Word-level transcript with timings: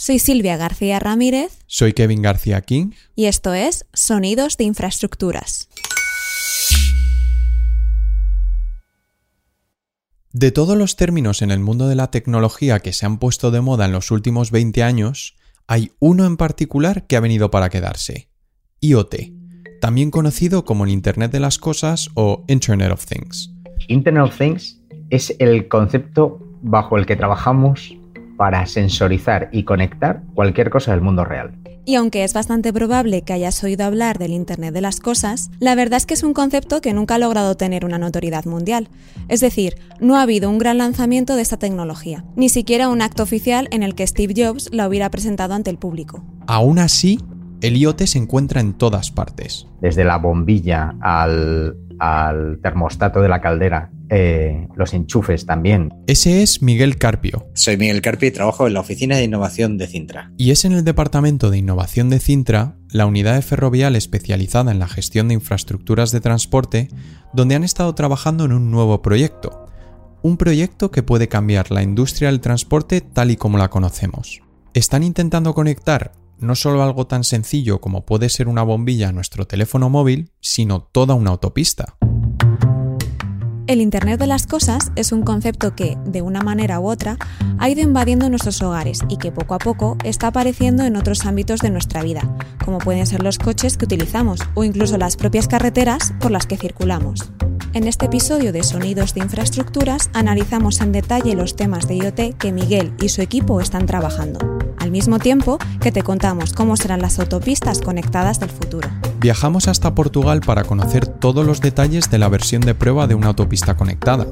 Soy 0.00 0.20
Silvia 0.20 0.56
García 0.56 1.00
Ramírez. 1.00 1.58
Soy 1.66 1.92
Kevin 1.92 2.22
García 2.22 2.60
King. 2.60 2.92
Y 3.16 3.24
esto 3.24 3.52
es 3.52 3.84
Sonidos 3.92 4.56
de 4.56 4.62
Infraestructuras. 4.62 5.68
De 10.32 10.52
todos 10.52 10.78
los 10.78 10.94
términos 10.94 11.42
en 11.42 11.50
el 11.50 11.58
mundo 11.58 11.88
de 11.88 11.96
la 11.96 12.12
tecnología 12.12 12.78
que 12.78 12.92
se 12.92 13.06
han 13.06 13.18
puesto 13.18 13.50
de 13.50 13.60
moda 13.60 13.86
en 13.86 13.92
los 13.92 14.12
últimos 14.12 14.52
20 14.52 14.84
años, 14.84 15.34
hay 15.66 15.90
uno 15.98 16.26
en 16.26 16.36
particular 16.36 17.08
que 17.08 17.16
ha 17.16 17.20
venido 17.20 17.50
para 17.50 17.68
quedarse. 17.68 18.28
IoT, 18.78 19.16
también 19.80 20.12
conocido 20.12 20.64
como 20.64 20.84
el 20.84 20.90
Internet 20.90 21.32
de 21.32 21.40
las 21.40 21.58
Cosas 21.58 22.08
o 22.14 22.44
Internet 22.46 22.92
of 22.92 23.04
Things. 23.04 23.52
Internet 23.88 24.26
of 24.26 24.38
Things 24.38 24.80
es 25.10 25.34
el 25.40 25.66
concepto 25.66 26.38
bajo 26.62 26.98
el 26.98 27.04
que 27.04 27.16
trabajamos 27.16 27.98
para 28.38 28.64
sensorizar 28.64 29.50
y 29.52 29.64
conectar 29.64 30.22
cualquier 30.32 30.70
cosa 30.70 30.92
del 30.92 31.02
mundo 31.02 31.26
real. 31.26 31.58
Y 31.84 31.96
aunque 31.96 32.22
es 32.22 32.34
bastante 32.34 32.72
probable 32.72 33.22
que 33.22 33.32
hayas 33.32 33.64
oído 33.64 33.84
hablar 33.84 34.18
del 34.18 34.32
Internet 34.32 34.72
de 34.74 34.80
las 34.80 35.00
Cosas, 35.00 35.50
la 35.58 35.74
verdad 35.74 35.96
es 35.96 36.06
que 36.06 36.14
es 36.14 36.22
un 36.22 36.34
concepto 36.34 36.80
que 36.80 36.92
nunca 36.92 37.16
ha 37.16 37.18
logrado 37.18 37.56
tener 37.56 37.84
una 37.84 37.98
notoriedad 37.98 38.44
mundial. 38.44 38.88
Es 39.28 39.40
decir, 39.40 39.74
no 39.98 40.16
ha 40.16 40.22
habido 40.22 40.50
un 40.50 40.58
gran 40.58 40.78
lanzamiento 40.78 41.34
de 41.34 41.42
esta 41.42 41.56
tecnología, 41.56 42.24
ni 42.36 42.48
siquiera 42.48 42.88
un 42.88 43.02
acto 43.02 43.22
oficial 43.22 43.68
en 43.72 43.82
el 43.82 43.94
que 43.94 44.06
Steve 44.06 44.34
Jobs 44.36 44.68
la 44.72 44.86
hubiera 44.86 45.10
presentado 45.10 45.54
ante 45.54 45.70
el 45.70 45.78
público. 45.78 46.22
Aún 46.46 46.78
así, 46.78 47.18
el 47.60 47.76
IoT 47.76 48.02
se 48.02 48.18
encuentra 48.18 48.60
en 48.60 48.74
todas 48.74 49.10
partes. 49.10 49.66
Desde 49.80 50.04
la 50.04 50.18
bombilla 50.18 50.94
al, 51.00 51.76
al 51.98 52.60
termostato 52.62 53.20
de 53.20 53.28
la 53.28 53.40
caldera, 53.40 53.90
eh, 54.10 54.66
los 54.76 54.94
enchufes 54.94 55.46
también. 55.46 55.92
Ese 56.06 56.42
es 56.42 56.62
Miguel 56.62 56.98
Carpio. 56.98 57.48
Soy 57.54 57.76
Miguel 57.76 58.00
Carpio 58.00 58.28
y 58.28 58.32
trabajo 58.32 58.66
en 58.66 58.74
la 58.74 58.80
Oficina 58.80 59.16
de 59.16 59.24
Innovación 59.24 59.78
de 59.78 59.86
Cintra. 59.86 60.32
Y 60.36 60.50
es 60.50 60.64
en 60.64 60.72
el 60.72 60.84
Departamento 60.84 61.50
de 61.50 61.58
Innovación 61.58 62.10
de 62.10 62.18
Cintra, 62.18 62.76
la 62.90 63.06
unidad 63.06 63.34
de 63.34 63.42
ferrovial 63.42 63.96
especializada 63.96 64.72
en 64.72 64.78
la 64.78 64.88
gestión 64.88 65.28
de 65.28 65.34
infraestructuras 65.34 66.10
de 66.12 66.20
transporte, 66.20 66.88
donde 67.32 67.54
han 67.54 67.64
estado 67.64 67.94
trabajando 67.94 68.44
en 68.44 68.52
un 68.52 68.70
nuevo 68.70 69.02
proyecto. 69.02 69.66
Un 70.22 70.36
proyecto 70.36 70.90
que 70.90 71.02
puede 71.02 71.28
cambiar 71.28 71.70
la 71.70 71.82
industria 71.82 72.30
del 72.30 72.40
transporte 72.40 73.00
tal 73.00 73.30
y 73.30 73.36
como 73.36 73.58
la 73.58 73.68
conocemos. 73.68 74.40
Están 74.74 75.02
intentando 75.02 75.54
conectar 75.54 76.12
no 76.40 76.54
solo 76.54 76.82
algo 76.82 77.06
tan 77.06 77.24
sencillo 77.24 77.80
como 77.80 78.04
puede 78.04 78.28
ser 78.28 78.48
una 78.48 78.62
bombilla 78.62 79.08
a 79.08 79.12
nuestro 79.12 79.46
teléfono 79.46 79.90
móvil, 79.90 80.30
sino 80.40 80.82
toda 80.82 81.14
una 81.14 81.30
autopista. 81.30 81.96
El 83.68 83.82
Internet 83.82 84.18
de 84.18 84.26
las 84.26 84.46
Cosas 84.46 84.92
es 84.96 85.12
un 85.12 85.22
concepto 85.22 85.76
que, 85.76 85.98
de 86.06 86.22
una 86.22 86.40
manera 86.40 86.80
u 86.80 86.88
otra, 86.88 87.18
ha 87.58 87.68
ido 87.68 87.82
invadiendo 87.82 88.30
nuestros 88.30 88.62
hogares 88.62 89.00
y 89.10 89.18
que 89.18 89.30
poco 89.30 89.54
a 89.54 89.58
poco 89.58 89.98
está 90.04 90.28
apareciendo 90.28 90.84
en 90.84 90.96
otros 90.96 91.26
ámbitos 91.26 91.60
de 91.60 91.68
nuestra 91.68 92.02
vida, 92.02 92.22
como 92.64 92.78
pueden 92.78 93.06
ser 93.06 93.22
los 93.22 93.36
coches 93.36 93.76
que 93.76 93.84
utilizamos 93.84 94.40
o 94.54 94.64
incluso 94.64 94.96
las 94.96 95.16
propias 95.16 95.48
carreteras 95.48 96.14
por 96.18 96.30
las 96.30 96.46
que 96.46 96.56
circulamos. 96.56 97.30
En 97.74 97.86
este 97.86 98.06
episodio 98.06 98.54
de 98.54 98.64
Sonidos 98.64 99.12
de 99.12 99.20
Infraestructuras 99.20 100.08
analizamos 100.14 100.80
en 100.80 100.92
detalle 100.92 101.34
los 101.34 101.54
temas 101.54 101.86
de 101.86 101.96
IoT 101.96 102.38
que 102.38 102.52
Miguel 102.52 102.94
y 103.02 103.10
su 103.10 103.20
equipo 103.20 103.60
están 103.60 103.84
trabajando, 103.84 104.38
al 104.78 104.90
mismo 104.90 105.18
tiempo 105.18 105.58
que 105.82 105.92
te 105.92 106.00
contamos 106.00 106.54
cómo 106.54 106.78
serán 106.78 107.02
las 107.02 107.18
autopistas 107.18 107.82
conectadas 107.82 108.40
del 108.40 108.48
futuro. 108.48 108.88
Viajamos 109.20 109.66
hasta 109.66 109.94
Portugal 109.96 110.40
para 110.40 110.62
conocer 110.62 111.06
todos 111.06 111.44
los 111.44 111.60
detalles 111.60 112.08
de 112.08 112.18
la 112.18 112.28
versión 112.28 112.62
de 112.62 112.74
prueba 112.74 113.08
de 113.08 113.16
una 113.16 113.28
autopista 113.28 113.76
conectada. 113.76 114.28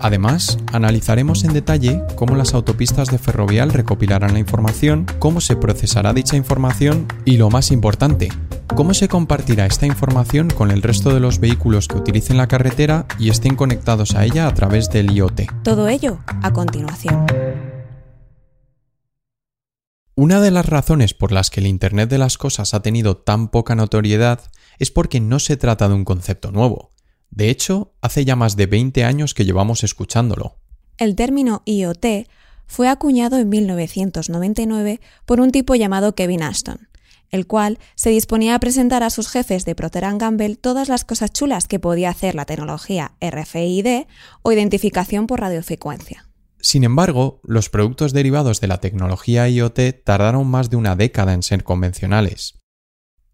Además, 0.00 0.58
analizaremos 0.72 1.44
en 1.44 1.52
detalle 1.52 2.02
cómo 2.16 2.34
las 2.34 2.54
autopistas 2.54 3.08
de 3.08 3.18
ferrovial 3.18 3.70
recopilarán 3.70 4.32
la 4.32 4.38
información, 4.38 5.06
cómo 5.18 5.42
se 5.42 5.56
procesará 5.56 6.14
dicha 6.14 6.36
información 6.36 7.06
y, 7.26 7.36
lo 7.36 7.50
más 7.50 7.70
importante, 7.70 8.30
cómo 8.74 8.94
se 8.94 9.08
compartirá 9.08 9.66
esta 9.66 9.86
información 9.86 10.48
con 10.48 10.70
el 10.70 10.80
resto 10.80 11.12
de 11.12 11.20
los 11.20 11.38
vehículos 11.38 11.86
que 11.86 11.98
utilicen 11.98 12.38
la 12.38 12.48
carretera 12.48 13.06
y 13.18 13.28
estén 13.28 13.56
conectados 13.56 14.14
a 14.14 14.24
ella 14.24 14.46
a 14.46 14.54
través 14.54 14.88
del 14.88 15.10
IoT. 15.10 15.42
Todo 15.62 15.88
ello 15.88 16.18
a 16.42 16.50
continuación. 16.52 17.26
Una 20.16 20.40
de 20.40 20.52
las 20.52 20.66
razones 20.66 21.12
por 21.12 21.32
las 21.32 21.50
que 21.50 21.58
el 21.58 21.66
Internet 21.66 22.08
de 22.08 22.18
las 22.18 22.38
Cosas 22.38 22.72
ha 22.72 22.82
tenido 22.82 23.16
tan 23.16 23.48
poca 23.48 23.74
notoriedad 23.74 24.40
es 24.78 24.92
porque 24.92 25.18
no 25.18 25.40
se 25.40 25.56
trata 25.56 25.88
de 25.88 25.94
un 25.94 26.04
concepto 26.04 26.52
nuevo. 26.52 26.92
De 27.30 27.50
hecho, 27.50 27.94
hace 28.00 28.24
ya 28.24 28.36
más 28.36 28.54
de 28.54 28.66
20 28.66 29.02
años 29.02 29.34
que 29.34 29.44
llevamos 29.44 29.82
escuchándolo. 29.82 30.60
El 30.98 31.16
término 31.16 31.62
IoT 31.64 32.28
fue 32.68 32.88
acuñado 32.88 33.38
en 33.38 33.48
1999 33.48 35.00
por 35.26 35.40
un 35.40 35.50
tipo 35.50 35.74
llamado 35.74 36.14
Kevin 36.14 36.44
Ashton, 36.44 36.88
el 37.30 37.48
cual 37.48 37.80
se 37.96 38.10
disponía 38.10 38.54
a 38.54 38.60
presentar 38.60 39.02
a 39.02 39.10
sus 39.10 39.28
jefes 39.28 39.64
de 39.64 39.74
Procter 39.74 40.04
Gamble 40.16 40.54
todas 40.54 40.88
las 40.88 41.04
cosas 41.04 41.32
chulas 41.32 41.66
que 41.66 41.80
podía 41.80 42.10
hacer 42.10 42.36
la 42.36 42.44
tecnología 42.44 43.14
RFID 43.20 44.04
o 44.42 44.52
identificación 44.52 45.26
por 45.26 45.40
radiofrecuencia. 45.40 46.28
Sin 46.64 46.82
embargo, 46.82 47.42
los 47.44 47.68
productos 47.68 48.14
derivados 48.14 48.62
de 48.62 48.68
la 48.68 48.78
tecnología 48.78 49.46
IoT 49.46 50.02
tardaron 50.02 50.46
más 50.46 50.70
de 50.70 50.76
una 50.76 50.96
década 50.96 51.34
en 51.34 51.42
ser 51.42 51.62
convencionales. 51.62 52.58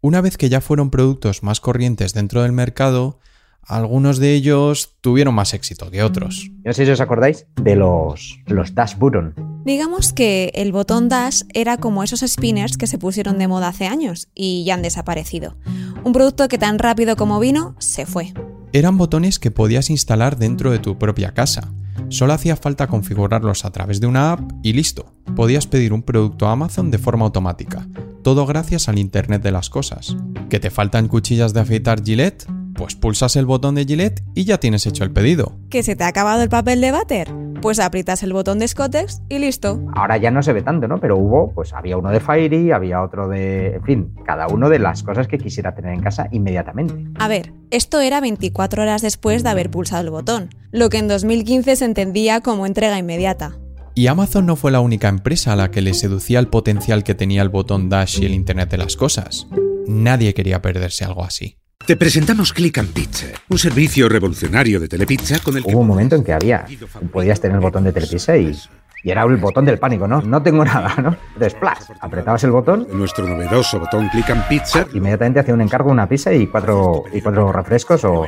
Una 0.00 0.20
vez 0.20 0.36
que 0.36 0.48
ya 0.48 0.60
fueron 0.60 0.90
productos 0.90 1.44
más 1.44 1.60
corrientes 1.60 2.12
dentro 2.12 2.42
del 2.42 2.50
mercado, 2.50 3.20
algunos 3.62 4.18
de 4.18 4.34
ellos 4.34 4.96
tuvieron 5.00 5.32
más 5.32 5.54
éxito 5.54 5.92
que 5.92 6.02
otros. 6.02 6.50
No 6.64 6.72
sé 6.72 6.84
si 6.84 6.90
os 6.90 7.00
acordáis 7.00 7.46
de 7.54 7.76
los, 7.76 8.40
los 8.46 8.74
Dash 8.74 8.96
Button. 8.98 9.62
Digamos 9.64 10.12
que 10.12 10.50
el 10.56 10.72
botón 10.72 11.08
Dash 11.08 11.42
era 11.54 11.76
como 11.76 12.02
esos 12.02 12.24
spinners 12.26 12.76
que 12.76 12.88
se 12.88 12.98
pusieron 12.98 13.38
de 13.38 13.46
moda 13.46 13.68
hace 13.68 13.86
años 13.86 14.28
y 14.34 14.64
ya 14.64 14.74
han 14.74 14.82
desaparecido. 14.82 15.54
Un 16.02 16.12
producto 16.12 16.48
que 16.48 16.58
tan 16.58 16.80
rápido 16.80 17.14
como 17.14 17.38
vino 17.38 17.76
se 17.78 18.06
fue. 18.06 18.34
Eran 18.72 18.98
botones 18.98 19.38
que 19.38 19.52
podías 19.52 19.88
instalar 19.88 20.36
dentro 20.36 20.72
de 20.72 20.80
tu 20.80 20.98
propia 20.98 21.32
casa 21.32 21.72
Solo 22.08 22.32
hacía 22.32 22.56
falta 22.56 22.86
configurarlos 22.86 23.64
a 23.64 23.70
través 23.70 24.00
de 24.00 24.06
una 24.06 24.32
app 24.32 24.40
y 24.62 24.72
listo. 24.72 25.12
Podías 25.36 25.66
pedir 25.66 25.92
un 25.92 26.02
producto 26.02 26.46
a 26.46 26.52
Amazon 26.52 26.90
de 26.90 26.98
forma 26.98 27.24
automática. 27.24 27.86
Todo 28.22 28.46
gracias 28.46 28.88
al 28.88 28.98
Internet 28.98 29.42
de 29.42 29.52
las 29.52 29.70
Cosas. 29.70 30.16
¿Que 30.48 30.60
te 30.60 30.70
faltan 30.70 31.08
cuchillas 31.08 31.54
de 31.54 31.60
afeitar 31.60 32.02
Gillette? 32.04 32.46
Pues 32.74 32.94
pulsas 32.94 33.36
el 33.36 33.46
botón 33.46 33.74
de 33.74 33.84
Gillette 33.84 34.22
y 34.34 34.44
ya 34.44 34.58
tienes 34.58 34.86
hecho 34.86 35.04
el 35.04 35.12
pedido. 35.12 35.58
¿Que 35.68 35.82
se 35.82 35.96
te 35.96 36.04
ha 36.04 36.08
acabado 36.08 36.42
el 36.42 36.48
papel 36.48 36.80
de 36.80 36.92
váter? 36.92 37.49
Pues 37.60 37.78
aprietas 37.78 38.22
el 38.22 38.32
botón 38.32 38.58
de 38.58 38.66
Scottex 38.66 39.20
y 39.28 39.38
listo. 39.38 39.80
Ahora 39.94 40.16
ya 40.16 40.30
no 40.30 40.42
se 40.42 40.54
ve 40.54 40.62
tanto, 40.62 40.88
¿no? 40.88 40.98
Pero 40.98 41.18
hubo, 41.18 41.52
pues 41.52 41.74
había 41.74 41.98
uno 41.98 42.10
de 42.10 42.18
Fairy, 42.18 42.72
había 42.72 43.02
otro 43.02 43.28
de. 43.28 43.74
En 43.74 43.84
fin, 43.84 44.14
cada 44.24 44.46
uno 44.46 44.70
de 44.70 44.78
las 44.78 45.02
cosas 45.02 45.28
que 45.28 45.36
quisiera 45.36 45.74
tener 45.74 45.92
en 45.92 46.00
casa 46.00 46.28
inmediatamente. 46.32 46.94
A 47.18 47.28
ver, 47.28 47.52
esto 47.70 48.00
era 48.00 48.20
24 48.22 48.82
horas 48.82 49.02
después 49.02 49.42
de 49.42 49.50
haber 49.50 49.70
pulsado 49.70 50.02
el 50.02 50.10
botón, 50.10 50.48
lo 50.70 50.88
que 50.88 50.98
en 50.98 51.08
2015 51.08 51.76
se 51.76 51.84
entendía 51.84 52.40
como 52.40 52.64
entrega 52.64 52.98
inmediata. 52.98 53.58
Y 53.94 54.06
Amazon 54.06 54.46
no 54.46 54.56
fue 54.56 54.70
la 54.70 54.80
única 54.80 55.08
empresa 55.08 55.52
a 55.52 55.56
la 55.56 55.70
que 55.70 55.82
le 55.82 55.92
seducía 55.92 56.38
el 56.38 56.48
potencial 56.48 57.04
que 57.04 57.14
tenía 57.14 57.42
el 57.42 57.50
botón 57.50 57.90
Dash 57.90 58.22
y 58.22 58.24
el 58.24 58.32
Internet 58.32 58.70
de 58.70 58.78
las 58.78 58.96
Cosas. 58.96 59.46
Nadie 59.86 60.32
quería 60.32 60.62
perderse 60.62 61.04
algo 61.04 61.24
así. 61.24 61.59
Te 61.86 61.96
presentamos 61.96 62.52
Click 62.52 62.78
and 62.78 62.92
Pizza, 62.92 63.26
un 63.48 63.58
servicio 63.58 64.08
revolucionario 64.08 64.78
de 64.78 64.86
Telepizza 64.86 65.40
con 65.40 65.56
el 65.56 65.64
que... 65.64 65.72
Hubo 65.72 65.80
un 65.80 65.88
momento 65.88 66.14
en 66.14 66.22
que 66.22 66.32
había, 66.32 66.64
podías 67.10 67.40
tener 67.40 67.56
el 67.56 67.62
botón 67.62 67.82
de 67.84 67.92
Telepizza 67.92 68.36
y, 68.36 68.54
y 69.02 69.10
era 69.10 69.24
el 69.24 69.38
botón 69.38 69.64
del 69.64 69.78
pánico, 69.78 70.06
¿no? 70.06 70.20
No 70.20 70.40
tengo 70.42 70.64
nada, 70.64 70.94
¿no? 71.02 71.16
Entonces, 71.34 71.58
apretabas 72.00 72.44
el 72.44 72.52
botón. 72.52 72.86
Nuestro 72.92 73.26
novedoso 73.26 73.80
botón 73.80 74.08
Click 74.10 74.30
and 74.30 74.46
Pizza. 74.46 74.86
Inmediatamente 74.94 75.40
hacía 75.40 75.54
un 75.54 75.62
encargo, 75.62 75.90
una 75.90 76.08
pizza 76.08 76.32
y 76.32 76.46
cuatro, 76.46 77.04
y 77.12 77.20
cuatro 77.22 77.50
refrescos 77.50 78.04
o, 78.04 78.22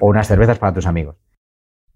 o 0.00 0.06
unas 0.08 0.26
cervezas 0.26 0.58
para 0.58 0.74
tus 0.74 0.86
amigos. 0.86 1.14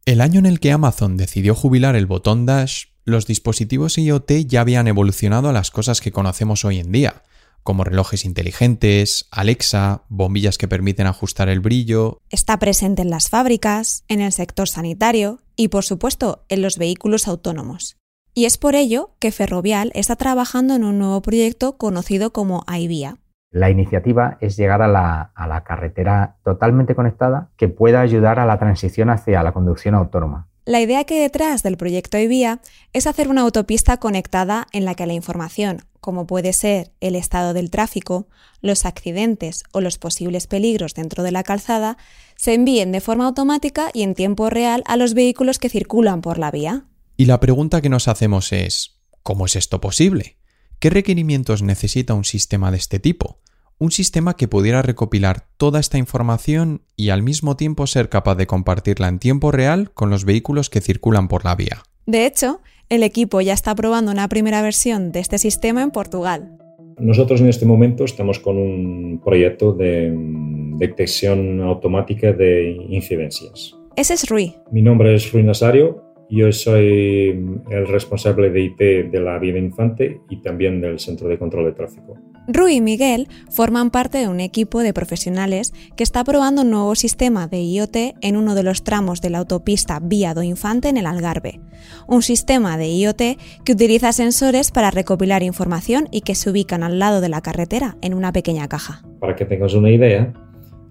El 0.05 0.21
año 0.21 0.39
en 0.39 0.47
el 0.47 0.61
que 0.61 0.71
Amazon 0.71 1.17
decidió 1.17 1.55
jubilar 1.55 1.97
el 1.97 2.07
botón 2.07 2.47
Dash, 2.47 2.85
los 3.05 3.27
dispositivos 3.27 3.99
IoT 3.99 4.31
ya 4.47 4.61
habían 4.61 4.87
evolucionado 4.87 5.49
a 5.49 5.53
las 5.53 5.71
cosas 5.71 6.01
que 6.01 6.13
conocemos 6.13 6.65
hoy 6.65 6.79
en 6.79 6.93
día 6.93 7.23
como 7.69 7.85
relojes 7.85 8.25
inteligentes, 8.25 9.29
Alexa, 9.31 10.01
bombillas 10.09 10.57
que 10.57 10.69
permiten 10.69 11.07
ajustar 11.07 11.51
el 11.51 11.61
brillo. 11.61 12.23
Está 12.31 12.59
presente 12.59 13.03
en 13.03 13.11
las 13.11 13.29
fábricas, 13.29 14.05
en 14.09 14.23
el 14.23 14.33
sector 14.33 14.69
sanitario 14.69 15.41
y, 15.55 15.69
por 15.69 15.85
supuesto, 15.85 16.47
en 16.49 16.63
los 16.63 16.79
vehículos 16.79 17.29
autónomos. 17.29 17.99
Y 18.33 18.47
es 18.47 18.57
por 18.57 18.75
ello 18.75 19.11
que 19.19 19.33
Ferrovial 19.33 19.91
está 19.93 20.17
trabajando 20.17 20.77
en 20.77 20.83
un 20.83 20.99
nuevo 20.99 21.21
proyecto 21.21 21.77
conocido 21.77 22.33
como 22.33 22.65
iVia. 22.75 23.19
La 23.51 23.69
iniciativa 23.69 24.39
es 24.41 24.57
llegar 24.57 24.81
a 24.81 24.89
la, 24.89 25.33
a 25.35 25.47
la 25.47 25.63
carretera 25.63 26.39
totalmente 26.45 26.95
conectada 26.95 27.51
que 27.59 27.69
pueda 27.69 28.01
ayudar 28.01 28.39
a 28.39 28.47
la 28.47 28.59
transición 28.59 29.11
hacia 29.11 29.43
la 29.43 29.53
conducción 29.53 29.95
autónoma. 29.95 30.48
La 30.69 30.83
idea 30.83 31.05
que 31.05 31.15
hay 31.15 31.21
detrás 31.21 31.63
del 31.63 31.79
proyecto 31.79 32.19
IVIA 32.19 32.61
es 32.93 33.07
hacer 33.07 33.29
una 33.29 33.41
autopista 33.41 33.97
conectada 33.97 34.67
en 34.73 34.85
la 34.85 34.95
que 34.95 35.07
la 35.07 35.15
información, 35.15 35.87
como 35.99 36.27
puede 36.27 36.53
ser 36.53 36.93
el 37.01 37.17
estado 37.17 37.55
del 37.55 37.71
tráfico, 37.71 38.29
los 38.61 38.85
accidentes 38.85 39.63
o 39.73 39.81
los 39.81 39.97
posibles 39.97 40.47
peligros 40.47 40.93
dentro 40.93 41.23
de 41.23 41.33
la 41.33 41.43
calzada, 41.43 41.97
se 42.37 42.53
envíen 42.53 42.93
de 42.93 43.01
forma 43.01 43.25
automática 43.25 43.89
y 43.95 44.03
en 44.03 44.15
tiempo 44.15 44.51
real 44.51 44.83
a 44.85 44.99
los 44.99 45.15
vehículos 45.15 45.59
que 45.59 45.71
circulan 45.71 46.21
por 46.21 46.37
la 46.37 46.51
vía. 46.51 46.85
Y 47.17 47.25
la 47.25 47.41
pregunta 47.41 47.81
que 47.81 47.89
nos 47.89 48.07
hacemos 48.07 48.53
es, 48.53 49.01
¿cómo 49.23 49.47
es 49.47 49.57
esto 49.57 49.81
posible? 49.81 50.37
¿Qué 50.81 50.91
requerimientos 50.91 51.63
necesita 51.63 52.13
un 52.13 52.27
sistema 52.27 52.71
de 52.71 52.77
este 52.77 52.99
tipo? 52.99 53.41
Un 53.81 53.93
sistema 53.93 54.35
que 54.35 54.49
pudiera 54.49 54.83
recopilar 54.83 55.45
toda 55.57 55.79
esta 55.79 55.99
información 55.99 56.83
y 56.97 57.11
al 57.11 57.23
mismo 57.23 57.57
tiempo 57.57 57.87
ser 57.87 58.09
capaz 58.09 58.35
de 58.35 58.49
compartirla 58.49 59.07
en 59.07 59.21
tiempo 59.21 59.53
real 59.53 59.93
con 59.93 60.11
los 60.11 60.25
vehículos 60.25 60.69
que 60.69 60.81
circulan 60.81 61.29
por 61.29 61.45
la 61.45 61.55
vía. 61.55 61.85
De 62.05 62.27
hecho, 62.27 62.61
el 62.89 63.05
equipo 63.05 63.41
ya 63.41 63.53
está 63.53 63.77
probando 63.77 64.11
una 64.11 64.29
primera 64.29 64.63
versión 64.63 65.13
de 65.13 65.21
este 65.21 65.39
sistema 65.39 65.85
en 65.85 65.93
Portugal. 65.93 66.59
Nosotros 66.99 67.41
en 67.41 67.49
este 67.49 67.67
momento 67.67 68.05
estamos 68.05 68.41
con 68.41 68.57
un 68.57 69.21
proyecto 69.25 69.73
de 69.73 70.11
mm, 70.11 70.79
detección 70.79 71.61
automática 71.61 72.33
de 72.33 72.71
incidencias. 72.89 73.77
Ese 73.95 74.15
es 74.15 74.29
Rui. 74.29 74.57
Mi 74.73 74.83
nombre 74.83 75.15
es 75.15 75.33
Rui 75.33 75.45
Nazario. 75.45 76.08
Yo 76.31 76.53
soy 76.53 77.29
el 77.71 77.89
responsable 77.89 78.51
de 78.51 78.61
IT 78.61 79.11
de 79.11 79.21
la 79.21 79.39
Vida 79.39 79.59
Infante 79.59 80.21
y 80.29 80.43
también 80.43 80.81
del 80.81 80.99
Centro 80.99 81.27
de 81.29 81.39
Control 81.39 81.65
de 81.65 81.73
Tráfico. 81.73 82.19
Rui 82.49 82.77
y 82.77 82.81
Miguel 82.81 83.29
forman 83.51 83.91
parte 83.91 84.19
de 84.19 84.29
un 84.29 84.41
equipo 84.41 84.81
de 84.81 84.93
profesionales 84.93 85.73
que 85.97 86.03
está 86.03 86.25
probando 86.25 86.63
un 86.63 86.71
nuevo 86.71 86.95
sistema 86.95 87.47
de 87.47 87.63
IoT 87.63 87.97
en 88.21 88.37
uno 88.37 88.55
de 88.55 88.63
los 88.63 88.85
tramos 88.85 89.21
de 89.21 89.31
la 89.31 89.39
autopista 89.39 90.01
Vía 90.03 90.35
do 90.35 90.43
Infante 90.43 90.89
en 90.89 90.97
el 90.99 91.07
Algarve. 91.07 91.61
Un 92.07 92.23
sistema 92.23 92.77
de 92.77 92.89
IoT 92.89 93.23
que 93.65 93.73
utiliza 93.73 94.13
sensores 94.13 94.71
para 94.71 94.91
recopilar 94.91 95.43
información 95.43 96.09
y 96.11 96.23
que 96.23 96.35
se 96.35 96.51
ubican 96.51 96.83
al 96.83 96.99
lado 96.99 97.21
de 97.21 97.29
la 97.29 97.41
carretera 97.41 97.97
en 98.03 98.15
una 98.15 98.33
pequeña 98.33 98.69
caja. 98.69 99.03
Para 99.21 99.35
que 99.35 99.45
tengas 99.45 99.75
una 99.75 99.91
idea, 99.91 100.33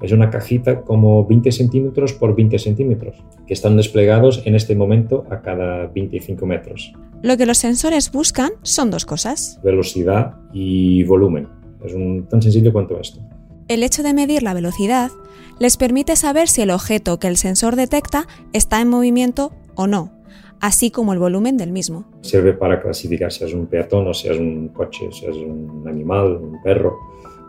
es 0.01 0.11
una 0.11 0.29
cajita 0.29 0.81
como 0.81 1.25
20 1.25 1.51
centímetros 1.51 2.13
por 2.13 2.35
20 2.35 2.59
centímetros, 2.59 3.23
que 3.45 3.53
están 3.53 3.77
desplegados 3.77 4.43
en 4.45 4.55
este 4.55 4.75
momento 4.75 5.25
a 5.29 5.41
cada 5.41 5.87
25 5.87 6.45
metros. 6.45 6.93
Lo 7.23 7.35
que 7.35 7.45
los 7.45 7.57
sensores 7.57 8.11
buscan 8.11 8.51
son 8.61 8.91
dos 8.91 9.05
cosas. 9.05 9.59
Velocidad 9.63 10.35
y 10.53 11.03
volumen. 11.03 11.47
Es 11.83 11.93
un, 11.93 12.27
tan 12.27 12.41
sencillo 12.41 12.71
cuanto 12.71 12.99
esto. 12.99 13.21
El 13.67 13.83
hecho 13.83 14.03
de 14.03 14.13
medir 14.13 14.43
la 14.43 14.53
velocidad 14.53 15.11
les 15.59 15.77
permite 15.77 16.15
saber 16.15 16.47
si 16.47 16.61
el 16.61 16.71
objeto 16.71 17.19
que 17.19 17.27
el 17.27 17.37
sensor 17.37 17.75
detecta 17.75 18.27
está 18.53 18.79
en 18.81 18.89
movimiento 18.89 19.51
o 19.75 19.87
no, 19.87 20.13
así 20.59 20.91
como 20.91 21.13
el 21.13 21.19
volumen 21.19 21.57
del 21.57 21.71
mismo. 21.71 22.05
Sirve 22.21 22.53
para 22.53 22.81
clasificar 22.81 23.31
si 23.31 23.43
es 23.43 23.53
un 23.53 23.65
peatón 23.65 24.07
o 24.07 24.13
si 24.13 24.27
es 24.27 24.37
un 24.37 24.69
coche, 24.69 25.09
si 25.11 25.25
es 25.25 25.35
un 25.35 25.83
animal, 25.87 26.37
un 26.37 26.61
perro, 26.61 26.97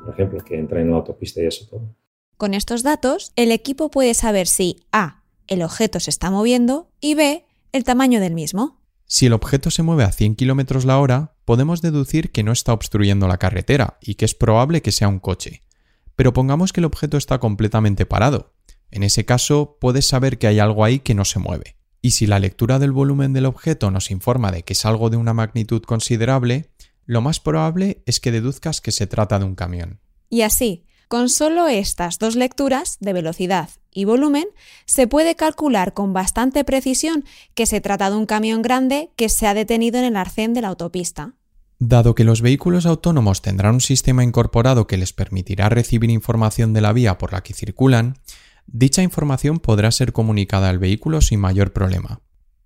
por 0.04 0.14
ejemplo, 0.14 0.40
que 0.40 0.58
entra 0.58 0.80
en 0.80 0.90
la 0.90 0.96
autopista 0.96 1.42
y 1.42 1.46
eso 1.46 1.66
todo. 1.68 1.82
Con 2.38 2.54
estos 2.54 2.84
datos, 2.84 3.32
el 3.34 3.50
equipo 3.50 3.90
puede 3.90 4.14
saber 4.14 4.46
si 4.46 4.84
A. 4.92 5.24
el 5.48 5.60
objeto 5.60 5.98
se 5.98 6.10
está 6.10 6.30
moviendo 6.30 6.88
y 7.00 7.14
B. 7.14 7.44
el 7.72 7.82
tamaño 7.82 8.20
del 8.20 8.34
mismo. 8.34 8.80
Si 9.06 9.26
el 9.26 9.32
objeto 9.32 9.72
se 9.72 9.82
mueve 9.82 10.04
a 10.04 10.12
100 10.12 10.36
km 10.36 10.84
la 10.84 11.00
hora, 11.00 11.34
podemos 11.44 11.82
deducir 11.82 12.30
que 12.30 12.44
no 12.44 12.52
está 12.52 12.72
obstruyendo 12.72 13.26
la 13.26 13.38
carretera 13.38 13.98
y 14.00 14.14
que 14.14 14.24
es 14.24 14.36
probable 14.36 14.82
que 14.82 14.92
sea 14.92 15.08
un 15.08 15.18
coche. 15.18 15.64
Pero 16.14 16.32
pongamos 16.32 16.72
que 16.72 16.78
el 16.78 16.84
objeto 16.84 17.16
está 17.16 17.40
completamente 17.40 18.06
parado. 18.06 18.54
En 18.92 19.02
ese 19.02 19.24
caso, 19.24 19.76
puedes 19.80 20.06
saber 20.06 20.38
que 20.38 20.46
hay 20.46 20.60
algo 20.60 20.84
ahí 20.84 21.00
que 21.00 21.14
no 21.14 21.24
se 21.24 21.40
mueve. 21.40 21.76
Y 22.02 22.12
si 22.12 22.28
la 22.28 22.38
lectura 22.38 22.78
del 22.78 22.92
volumen 22.92 23.32
del 23.32 23.46
objeto 23.46 23.90
nos 23.90 24.12
informa 24.12 24.52
de 24.52 24.62
que 24.62 24.74
es 24.74 24.84
algo 24.84 25.10
de 25.10 25.16
una 25.16 25.34
magnitud 25.34 25.82
considerable, 25.82 26.70
lo 27.04 27.20
más 27.20 27.40
probable 27.40 28.04
es 28.06 28.20
que 28.20 28.30
deduzcas 28.30 28.80
que 28.80 28.92
se 28.92 29.08
trata 29.08 29.40
de 29.40 29.44
un 29.44 29.56
camión. 29.56 29.98
Y 30.30 30.42
así, 30.42 30.84
con 31.08 31.30
solo 31.30 31.66
estas 31.66 32.18
dos 32.18 32.36
lecturas 32.36 32.98
de 33.00 33.14
velocidad 33.14 33.70
y 33.92 34.04
volumen, 34.04 34.46
se 34.84 35.06
puede 35.06 35.34
calcular 35.34 35.94
con 35.94 36.12
bastante 36.12 36.64
precisión 36.64 37.24
que 37.54 37.66
se 37.66 37.80
trata 37.80 38.10
de 38.10 38.16
un 38.16 38.26
camión 38.26 38.62
grande 38.62 39.10
que 39.16 39.28
se 39.28 39.46
ha 39.46 39.54
detenido 39.54 39.98
en 39.98 40.04
el 40.04 40.16
arcén 40.16 40.54
de 40.54 40.60
la 40.60 40.68
autopista. 40.68 41.34
Dado 41.80 42.14
que 42.14 42.24
los 42.24 42.42
vehículos 42.42 42.86
autónomos 42.86 43.40
tendrán 43.40 43.74
un 43.74 43.80
sistema 43.80 44.22
incorporado 44.22 44.86
que 44.86 44.96
les 44.96 45.12
permitirá 45.12 45.68
recibir 45.68 46.10
información 46.10 46.72
de 46.72 46.80
la 46.80 46.92
vía 46.92 47.18
por 47.18 47.32
la 47.32 47.42
que 47.42 47.54
circulan, 47.54 48.18
dicha 48.66 49.02
información 49.02 49.60
podrá 49.60 49.90
ser 49.90 50.12
comunicada 50.12 50.68
al 50.68 50.78
vehículo 50.78 51.20
sin 51.20 51.40
mayor 51.40 51.72
problema. 51.72 52.20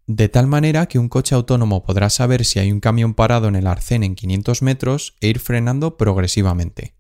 De 0.07 0.29
tal 0.29 0.47
manera 0.47 0.87
que 0.87 0.99
un 0.99 1.09
coche 1.09 1.35
autónomo 1.35 1.85
podrá 1.85 2.11
saber 2.11 2.45
si 2.45 2.59
hay 2.59 2.73
un 2.73 2.81
camión 2.81 3.15
parado 3.15 3.49
en 3.49 3.55
el 3.55 3.67
arcén 3.67 4.03
en 4.03 4.17
500 4.17 4.63
metros 4.63 5.15
e 5.21 5.29
ir 5.29 5.39
frenando 5.39 5.97
progresivamente. 5.97 6.95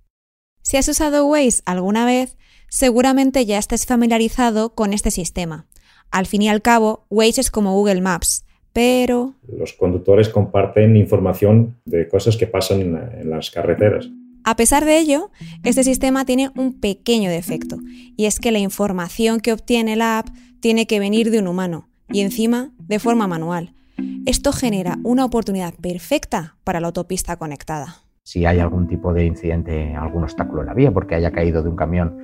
Si 0.62 0.76
has 0.76 0.88
usado 0.88 1.26
Waze 1.26 1.60
alguna 1.66 2.06
vez, 2.06 2.36
seguramente 2.68 3.44
ya 3.44 3.58
estés 3.58 3.84
familiarizado 3.84 4.74
con 4.74 4.92
este 4.92 5.10
sistema. 5.10 5.66
Al 6.10 6.26
fin 6.26 6.42
y 6.42 6.48
al 6.48 6.62
cabo, 6.62 7.04
Waze 7.10 7.40
es 7.40 7.50
como 7.50 7.74
Google 7.74 8.00
Maps, 8.00 8.44
pero... 8.72 9.34
Los 9.48 9.72
conductores 9.72 10.28
comparten 10.28 10.96
información 10.96 11.76
de 11.84 12.06
cosas 12.08 12.36
que 12.36 12.46
pasan 12.46 12.80
en 12.80 13.28
las 13.28 13.50
carreteras. 13.50 14.08
A 14.44 14.56
pesar 14.56 14.84
de 14.84 14.98
ello, 14.98 15.30
este 15.64 15.84
sistema 15.84 16.24
tiene 16.24 16.50
un 16.56 16.80
pequeño 16.80 17.30
defecto, 17.30 17.78
y 18.16 18.26
es 18.26 18.38
que 18.38 18.52
la 18.52 18.58
información 18.58 19.40
que 19.40 19.52
obtiene 19.52 19.96
la 19.96 20.20
app 20.20 20.28
tiene 20.60 20.86
que 20.86 21.00
venir 21.00 21.30
de 21.30 21.40
un 21.40 21.48
humano, 21.48 21.88
y 22.08 22.20
encima 22.20 22.72
de 22.78 22.98
forma 22.98 23.26
manual. 23.26 23.74
Esto 24.26 24.52
genera 24.52 24.98
una 25.02 25.24
oportunidad 25.24 25.74
perfecta 25.74 26.56
para 26.64 26.80
la 26.80 26.88
autopista 26.88 27.36
conectada 27.36 28.01
si 28.22 28.46
hay 28.46 28.60
algún 28.60 28.86
tipo 28.86 29.12
de 29.12 29.24
incidente, 29.24 29.94
algún 29.94 30.22
obstáculo 30.22 30.60
en 30.62 30.68
la 30.68 30.74
vía, 30.74 30.92
porque 30.92 31.14
haya 31.14 31.32
caído 31.32 31.62
de 31.62 31.68
un 31.68 31.76
camión 31.76 32.18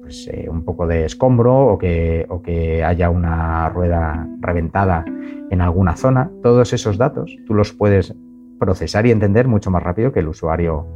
pues, 0.00 0.28
eh, 0.32 0.48
un 0.50 0.64
poco 0.64 0.86
de 0.86 1.04
escombro 1.04 1.66
o 1.66 1.78
que, 1.78 2.26
o 2.28 2.42
que 2.42 2.82
haya 2.82 3.10
una 3.10 3.68
rueda 3.68 4.26
reventada 4.40 5.04
en 5.50 5.60
alguna 5.60 5.96
zona, 5.96 6.30
todos 6.42 6.72
esos 6.72 6.96
datos 6.96 7.36
tú 7.46 7.54
los 7.54 7.72
puedes 7.72 8.14
procesar 8.58 9.06
y 9.06 9.10
entender 9.10 9.48
mucho 9.48 9.70
más 9.70 9.82
rápido 9.82 10.12
que 10.12 10.20
el 10.20 10.28
usuario 10.28 10.86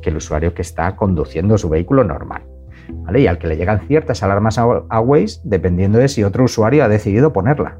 que, 0.00 0.10
el 0.10 0.16
usuario 0.16 0.54
que 0.54 0.62
está 0.62 0.94
conduciendo 0.94 1.58
su 1.58 1.68
vehículo 1.68 2.04
normal. 2.04 2.42
¿vale? 3.04 3.20
Y 3.20 3.26
al 3.26 3.38
que 3.38 3.48
le 3.48 3.56
llegan 3.56 3.80
ciertas 3.86 4.22
alarmas 4.22 4.58
a, 4.58 5.00
Waze 5.00 5.40
dependiendo 5.42 5.98
de 5.98 6.08
si 6.08 6.22
otro 6.22 6.44
usuario 6.44 6.84
ha 6.84 6.88
decidido 6.88 7.32
ponerla. 7.32 7.78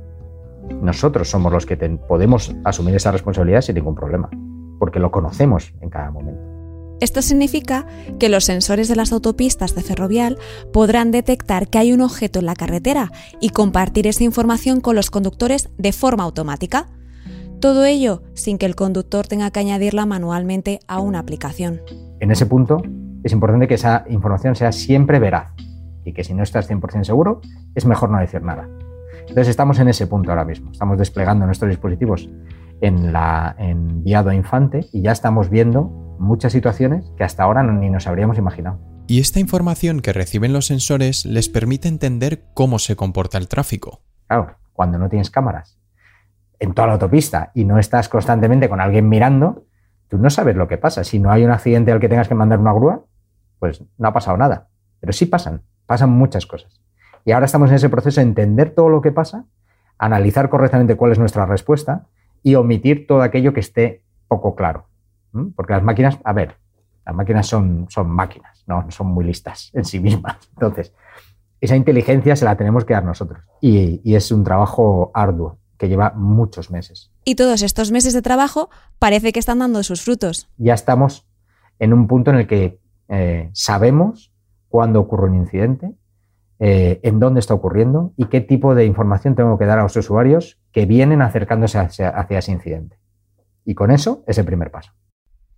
Nosotros 0.81 1.29
somos 1.29 1.53
los 1.53 1.67
que 1.67 1.77
podemos 1.77 2.57
asumir 2.65 2.95
esa 2.95 3.13
responsabilidad 3.13 3.61
sin 3.61 3.75
ningún 3.75 3.95
problema 3.95 4.31
porque 4.85 5.01
lo 5.01 5.11
conocemos 5.11 5.73
en 5.81 5.89
cada 5.89 6.11
momento. 6.11 6.43
Esto 7.01 7.23
significa 7.23 7.87
que 8.19 8.29
los 8.29 8.45
sensores 8.45 8.87
de 8.87 8.97
las 8.97 9.13
autopistas 9.13 9.75
de 9.75 9.81
ferrovial 9.81 10.37
podrán 10.75 11.11
detectar 11.11 11.69
que 11.69 11.79
hay 11.79 11.95
un 11.95 12.03
objeto 12.03 12.41
en 12.41 12.45
la 12.45 12.55
carretera 12.55 13.11
y 13.41 13.49
compartir 13.49 14.07
esa 14.07 14.25
información 14.25 14.83
con 14.83 14.95
los 14.95 15.11
conductores 15.11 15.71
de 15.79 15.93
forma 15.93 16.25
automática. 16.25 16.91
Todo 17.61 17.87
ello 17.87 18.25
sin 18.35 18.59
que 18.59 18.67
el 18.67 18.77
conductor 18.77 19.27
tenga 19.27 19.51
que 19.51 19.61
añadirla 19.61 20.05
manualmente 20.05 20.81
a 20.87 21.01
una 21.01 21.21
aplicación. 21.21 21.81
En 22.21 22.31
ese 22.31 22.45
punto 22.45 22.83
es 23.23 23.33
importante 23.33 23.67
que 23.67 23.77
esa 23.77 24.05
información 24.11 24.55
sea 24.55 24.71
siempre 24.71 25.19
veraz 25.19 25.55
y 26.05 26.13
que 26.13 26.25
si 26.25 26.35
no 26.35 26.43
estás 26.43 26.71
100% 26.71 27.05
seguro 27.05 27.41
es 27.75 27.87
mejor 27.87 28.11
no 28.11 28.19
decir 28.19 28.43
nada. 28.43 28.69
Entonces 29.21 29.49
estamos 29.49 29.79
en 29.79 29.89
ese 29.89 30.07
punto 30.07 30.29
ahora 30.29 30.45
mismo. 30.45 30.73
Estamos 30.73 30.99
desplegando 30.99 31.47
nuestros 31.47 31.71
dispositivos 31.71 32.29
en, 32.85 33.13
la, 33.13 33.55
enviado 33.59 34.31
a 34.31 34.35
Infante 34.35 34.87
y 34.93 35.03
ya 35.03 35.13
estamos 35.13 35.49
viendo 35.49 35.85
muchas 36.19 36.53
situaciones 36.53 37.11
que 37.17 37.25
hasta 37.25 37.43
ahora 37.43 37.63
ni 37.63 37.89
nos 37.89 38.07
habríamos 38.07 38.39
imaginado. 38.39 38.79
Y 39.07 39.21
esta 39.21 39.41
información 39.41 40.01
que 40.01 40.13
reciben 40.13 40.53
los 40.53 40.67
sensores 40.67 41.25
les 41.27 41.49
permite 41.49 41.89
entender 41.89 42.45
cómo 42.55 42.79
se 42.79 42.97
comporta 42.97 43.39
el 43.39 43.49
tráfico. 43.49 44.01
Claro, 44.27 44.57
cuando 44.73 44.99
no 44.99 45.09
tienes 45.09 45.31
cámaras 45.31 45.79
en 46.59 46.73
toda 46.73 46.89
la 46.89 46.95
autopista 46.95 47.51
y 47.55 47.65
no 47.65 47.79
estás 47.79 48.09
constantemente 48.09 48.69
con 48.69 48.81
alguien 48.81 49.09
mirando, 49.09 49.67
tú 50.09 50.19
no 50.19 50.31
sabes 50.31 50.57
lo 50.57 50.69
que 50.69 50.79
pasa. 50.79 51.05
Si 51.05 51.19
no 51.19 51.31
hay 51.31 51.45
un 51.45 51.51
accidente 51.51 51.93
al 51.93 52.01
que 52.01 52.09
tengas 52.09 52.29
que 52.29 52.35
mandar 52.35 52.59
una 52.59 52.73
grúa, 52.73 53.05
pues 53.59 53.83
no 53.99 54.09
ha 54.09 54.13
pasado 54.13 54.37
nada. 54.37 54.69
Pero 55.01 55.13
sí 55.13 55.27
pasan, 55.27 55.63
pasan 55.87 56.11
muchas 56.11 56.47
cosas. 56.47 56.81
Y 57.25 57.33
ahora 57.33 57.47
estamos 57.47 57.71
en 57.71 57.77
ese 57.77 57.89
proceso 57.89 58.21
de 58.21 58.27
entender 58.27 58.71
todo 58.71 58.89
lo 58.89 59.01
que 59.01 59.13
pasa, 59.13 59.47
analizar 59.99 60.49
correctamente 60.51 60.97
cuál 60.97 61.13
es 61.13 61.19
nuestra 61.19 61.47
respuesta 61.47 62.09
y 62.45 62.55
omitir 62.55 63.09
todo 63.09 63.23
aquello 63.23 63.53
que 63.53 63.61
esté 63.61 64.05
poco 64.29 64.55
claro. 64.55 64.87
Porque 65.57 65.73
las 65.73 65.83
máquinas, 65.83 66.19
a 66.23 66.33
ver, 66.33 66.57
las 67.05 67.15
máquinas 67.17 67.49
son, 67.49 67.87
son 67.89 68.09
máquinas, 68.09 68.63
no 68.69 68.89
son 68.91 69.09
muy 69.09 69.25
listas 69.25 69.71
en 69.75 69.85
sí 69.85 69.99
mismas. 69.99 70.37
Entonces, 70.53 70.93
esa 71.61 71.75
inteligencia 71.75 72.37
se 72.37 72.45
la 72.45 72.57
tenemos 72.57 72.85
que 72.85 72.93
dar 72.93 73.05
nosotros. 73.05 73.43
Y, 73.61 74.15
es 74.15 74.31
un 74.31 74.45
trabajo 74.45 75.11
arduo 75.15 75.59
que 75.79 75.89
lleva 75.89 76.13
muchos 76.15 76.71
meses. 76.71 77.11
Y 77.25 77.35
todos 77.35 77.63
estos 77.63 77.91
meses 77.91 78.13
de 78.13 78.23
trabajo 78.23 78.69
parece 78.99 79.33
que 79.33 79.41
están 79.41 79.59
dando 79.59 79.83
sus 79.83 80.03
frutos. 80.03 80.49
Ya 80.59 80.75
estamos 80.75 81.27
en 81.79 81.93
un 81.93 82.07
punto 82.07 82.31
en 82.31 82.37
el 82.37 82.47
que 82.47 82.79
eh, 83.09 83.51
sabemos 83.55 84.33
cuándo 84.69 85.01
ocurre 85.01 85.31
un 85.31 85.37
incidente, 85.37 85.95
eh, 86.59 87.01
en 87.03 87.19
dónde 87.21 87.41
está 87.41 87.55
ocurriendo 87.55 88.13
y 88.17 88.27
qué 88.27 88.41
tipo 88.41 88.75
de 88.75 88.87
información 88.87 89.35
tengo 89.35 89.59
que 89.59 89.67
dar 89.67 89.79
a 89.79 89.83
los 89.83 89.97
usuarios 89.97 90.59
que 90.73 90.87
vienen 90.87 91.23
acercándose 91.23 91.79
hacia, 91.79 92.09
hacia 92.09 92.39
ese 92.39 92.53
incidente. 92.53 92.99
Y 93.65 93.75
con 93.75 93.91
eso 93.91 94.25
es 94.27 94.39
el 94.39 94.45
primer 94.45 94.71
paso. 94.71 94.93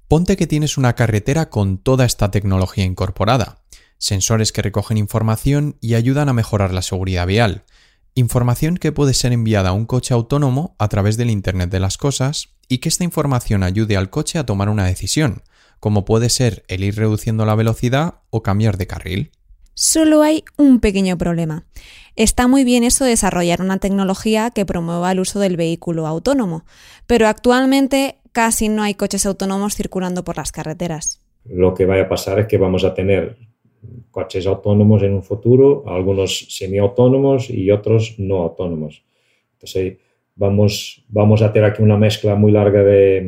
Ponte 0.08 0.36
que 0.36 0.46
tienes 0.46 0.78
una 0.78 0.94
carretera 0.94 1.50
con 1.50 1.78
toda 1.78 2.04
esta 2.04 2.30
tecnología 2.30 2.84
incorporada, 2.84 3.62
sensores 3.98 4.52
que 4.52 4.62
recogen 4.62 4.98
información 4.98 5.76
y 5.80 5.94
ayudan 5.94 6.28
a 6.28 6.32
mejorar 6.32 6.72
la 6.72 6.82
seguridad 6.82 7.26
vial, 7.26 7.64
información 8.14 8.76
que 8.76 8.92
puede 8.92 9.14
ser 9.14 9.32
enviada 9.32 9.70
a 9.70 9.72
un 9.72 9.84
coche 9.84 10.14
autónomo 10.14 10.76
a 10.78 10.88
través 10.88 11.16
del 11.16 11.30
Internet 11.30 11.70
de 11.70 11.80
las 11.80 11.98
Cosas 11.98 12.56
y 12.68 12.78
que 12.78 12.88
esta 12.88 13.04
información 13.04 13.62
ayude 13.62 13.96
al 13.96 14.10
coche 14.10 14.38
a 14.38 14.46
tomar 14.46 14.68
una 14.68 14.86
decisión, 14.86 15.42
como 15.80 16.04
puede 16.04 16.30
ser 16.30 16.64
el 16.68 16.84
ir 16.84 16.96
reduciendo 16.96 17.44
la 17.44 17.54
velocidad 17.54 18.20
o 18.30 18.42
cambiar 18.42 18.76
de 18.76 18.86
carril. 18.86 19.32
Solo 19.78 20.22
hay 20.22 20.42
un 20.56 20.80
pequeño 20.80 21.18
problema. 21.18 21.66
Está 22.16 22.48
muy 22.48 22.64
bien 22.64 22.82
eso 22.82 23.04
de 23.04 23.10
desarrollar 23.10 23.60
una 23.60 23.76
tecnología 23.76 24.50
que 24.50 24.64
promueva 24.64 25.12
el 25.12 25.20
uso 25.20 25.38
del 25.38 25.58
vehículo 25.58 26.06
autónomo, 26.06 26.64
pero 27.06 27.28
actualmente 27.28 28.16
casi 28.32 28.70
no 28.70 28.82
hay 28.82 28.94
coches 28.94 29.26
autónomos 29.26 29.74
circulando 29.74 30.24
por 30.24 30.38
las 30.38 30.50
carreteras. 30.50 31.20
Lo 31.44 31.74
que 31.74 31.84
vaya 31.84 32.04
a 32.04 32.08
pasar 32.08 32.38
es 32.38 32.46
que 32.46 32.56
vamos 32.56 32.84
a 32.84 32.94
tener 32.94 33.36
coches 34.10 34.46
autónomos 34.46 35.02
en 35.02 35.12
un 35.12 35.22
futuro, 35.22 35.84
algunos 35.86 36.46
semiautónomos 36.48 37.50
y 37.50 37.70
otros 37.70 38.14
no 38.16 38.36
autónomos. 38.36 39.04
Entonces, 39.52 39.98
vamos, 40.36 41.04
vamos 41.08 41.42
a 41.42 41.52
tener 41.52 41.70
aquí 41.70 41.82
una 41.82 41.98
mezcla 41.98 42.34
muy 42.34 42.50
larga 42.50 42.82
de, 42.82 43.20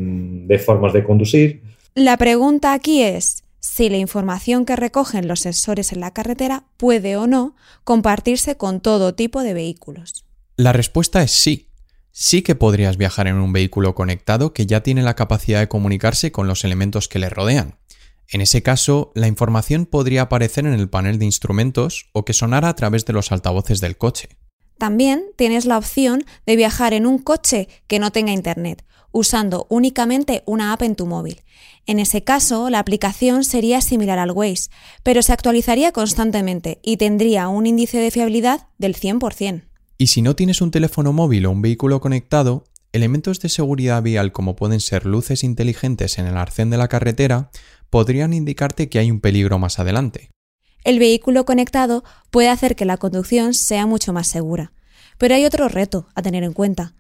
de 0.47 0.59
formas 0.59 0.95
de 0.95 1.05
conducir. 1.05 1.61
La 1.95 2.17
pregunta 2.17 2.73
aquí 2.73 3.03
es, 3.03 3.45
si 3.61 3.89
la 3.89 3.97
información 3.97 4.65
que 4.65 4.77
recogen 4.77 5.29
los 5.29 5.41
sensores 5.41 5.93
en 5.93 6.01
la 6.01 6.13
carretera 6.13 6.65
puede 6.77 7.17
o 7.17 7.27
no 7.27 7.57
compartirse 7.85 8.57
con 8.57 8.81
todo 8.81 9.15
tipo 9.15 9.43
de 9.43 9.55
vehículos. 9.55 10.25
La 10.57 10.73
respuesta 10.73 11.23
es 11.23 11.33
sí. 11.33 11.69
Sí 12.11 12.43
que 12.43 12.55
podrías 12.55 12.97
viajar 12.97 13.29
en 13.29 13.37
un 13.37 13.53
vehículo 13.53 13.95
conectado 13.95 14.53
que 14.53 14.67
ya 14.67 14.83
tiene 14.83 15.03
la 15.03 15.15
capacidad 15.15 15.61
de 15.61 15.69
comunicarse 15.69 16.33
con 16.33 16.49
los 16.49 16.65
elementos 16.65 17.09
que 17.09 17.21
le 17.21 17.31
rodean. 17.31 17.79
En 18.31 18.41
ese 18.41 18.63
caso, 18.63 19.13
la 19.15 19.29
información 19.29 19.87
podría 19.87 20.23
aparecer 20.23 20.67
en 20.67 20.75
el 20.75 20.91
panel 20.91 21.19
de 21.19 21.25
instrumentos 21.25 22.11
o 22.13 22.25
que 22.25 22.35
sonara 22.35 22.69
a 22.69 22.75
través 22.75 23.07
de 23.07 23.13
los 23.13 23.33
altavoces 23.33 23.81
del 23.81 23.97
coche. 23.97 24.29
También 24.79 25.25
tienes 25.37 25.67
la 25.67 25.77
opción 25.77 26.25
de 26.47 26.57
viajar 26.57 26.95
en 26.95 27.07
un 27.07 27.19
coche 27.19 27.69
que 27.89 27.99
no 27.99 28.13
tenga 28.13 28.33
internet, 28.33 28.85
usando 29.11 29.67
únicamente 29.69 30.43
una 30.47 30.73
app 30.73 30.83
en 30.83 30.95
tu 30.95 31.05
móvil. 31.05 31.43
En 31.87 31.99
ese 31.99 32.23
caso, 32.23 32.71
la 32.71 32.79
aplicación 32.79 33.45
sería 33.45 33.81
similar 33.81 34.19
al 34.19 34.31
Waze, 34.31 34.71
pero 35.03 35.23
se 35.23 35.33
actualizaría 35.33 35.91
constantemente 35.91 36.79
y 36.83 36.97
tendría 36.97 37.49
un 37.49 37.67
índice 37.67 37.99
de 37.99 38.11
fiabilidad 38.11 38.69
del 38.79 38.95
100%. 38.95 39.65
Y 39.99 40.07
si 40.07 40.23
no 40.23 40.37
tienes 40.37 40.61
un 40.61 40.71
teléfono 40.71 41.13
móvil 41.13 41.47
o 41.47 41.51
un 41.51 41.61
vehículo 41.61 42.01
conectado, 42.01 42.65
elementos 42.93 43.41
de 43.41 43.49
seguridad 43.49 44.03
vial 44.03 44.31
como 44.31 44.55
pueden 44.55 44.79
ser 44.79 45.07
luces 45.07 45.43
inteligentes 45.43 46.19
en 46.19 46.27
el 46.27 46.37
arcén 46.37 46.71
de 46.71 46.77
la 46.77 46.89
carretera 46.89 47.51
podrían 47.91 48.33
indicarte 48.33 48.89
que 48.89 49.01
hay 49.01 49.11
un 49.11 49.21
peligro 49.21 49.59
más 49.59 49.79
adelante. 49.79 50.31
El 50.89 50.99
vehículo 50.99 51.45
conectado 51.45 52.03
puede 52.31 52.49
hacer 52.49 52.75
que 52.75 52.87
la 52.87 52.97
conducción 52.97 53.53
sea 53.53 53.85
mucho 53.85 54.15
más 54.15 54.27
segura. 54.27 54.73
Pero 55.19 55.35
hay 55.35 55.45
otro 55.45 55.69
reto 55.69 56.09
a 56.15 56.23
tener 56.23 56.45
en 56.45 56.55
cuenta. 56.55 56.95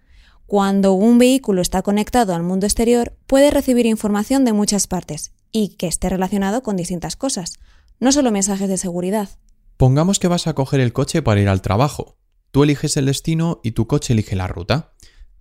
Cuando 0.45 0.93
un 0.93 1.17
vehículo 1.17 1.63
está 1.63 1.81
conectado 1.81 2.35
al 2.35 2.43
mundo 2.43 2.67
exterior, 2.67 3.17
puede 3.27 3.51
recibir 3.51 3.87
información 3.87 4.45
de 4.45 4.53
muchas 4.53 4.89
partes 4.89 5.33
y 5.53 5.69
que 5.77 5.87
esté 5.87 6.11
relacionado 6.11 6.63
con 6.63 6.77
distintas 6.77 7.17
cosas, 7.17 7.55
no 7.99 8.13
solo 8.13 8.31
mensajes 8.31 8.69
de 8.69 8.77
seguridad. 8.77 9.31
Pongamos 9.79 10.19
que 10.19 10.29
vas 10.29 10.49
a 10.49 10.55
coger 10.55 10.81
el 10.81 10.93
coche 10.93 11.23
para 11.23 11.41
ir 11.41 11.49
al 11.49 11.63
trabajo. 11.63 12.19
Tú 12.51 12.65
eliges 12.65 12.99
el 12.99 13.07
destino 13.07 13.59
y 13.65 13.71
tu 13.71 13.87
coche 13.87 14.13
elige 14.13 14.37
la 14.37 14.49
ruta. 14.49 14.93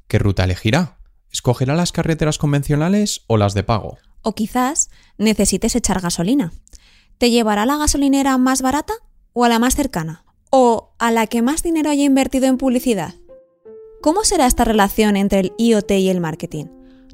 ¿Qué 0.07 0.19
ruta 0.19 0.45
elegirá? 0.45 0.99
¿Escogerá 1.33 1.75
las 1.75 1.91
carreteras 1.91 2.37
convencionales 2.37 3.25
o 3.27 3.35
las 3.35 3.53
de 3.53 3.63
pago? 3.63 3.97
O 4.21 4.35
quizás 4.35 4.89
necesites 5.17 5.75
echar 5.75 5.99
gasolina. 5.99 6.53
¿Te 7.17 7.31
llevará 7.31 7.63
a 7.63 7.65
la 7.65 7.77
gasolinera 7.77 8.37
más 8.37 8.61
barata 8.61 8.93
o 9.33 9.43
a 9.43 9.49
la 9.49 9.57
más 9.57 9.75
cercana? 9.75 10.23
¿O 10.51 10.93
a 10.99 11.11
la 11.11 11.25
que 11.25 11.41
más 11.41 11.63
dinero 11.63 11.89
haya 11.89 12.03
invertido 12.03 12.45
en 12.45 12.57
publicidad? 12.57 13.15
¿Cómo 14.01 14.23
será 14.23 14.45
esta 14.45 14.65
relación 14.65 15.17
entre 15.17 15.39
el 15.39 15.53
IoT 15.57 15.91
y 15.91 16.09
el 16.09 16.21
marketing? 16.21 16.65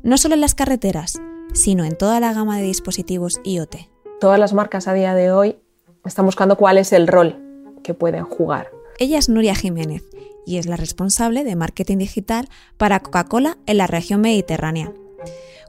No 0.03 0.17
solo 0.17 0.35
en 0.35 0.41
las 0.41 0.55
carreteras, 0.55 1.21
sino 1.53 1.85
en 1.85 1.97
toda 1.97 2.19
la 2.19 2.33
gama 2.33 2.57
de 2.57 2.63
dispositivos 2.63 3.39
IoT. 3.45 3.75
Todas 4.19 4.39
las 4.39 4.53
marcas 4.53 4.89
a 4.89 4.93
día 4.93 5.15
de 5.15 5.31
hoy 5.31 5.55
están 6.03 6.25
buscando 6.25 6.57
cuál 6.57 6.77
es 6.77 6.91
el 6.91 7.07
rol 7.07 7.39
que 7.81 7.93
pueden 7.93 8.25
jugar. 8.25 8.71
Ella 8.99 9.17
es 9.17 9.29
Nuria 9.29 9.55
Jiménez 9.55 10.03
y 10.45 10.57
es 10.57 10.65
la 10.65 10.75
responsable 10.75 11.45
de 11.45 11.55
marketing 11.55 11.99
digital 11.99 12.49
para 12.75 12.99
Coca-Cola 12.99 13.57
en 13.67 13.77
la 13.77 13.87
región 13.87 14.19
mediterránea. 14.19 14.91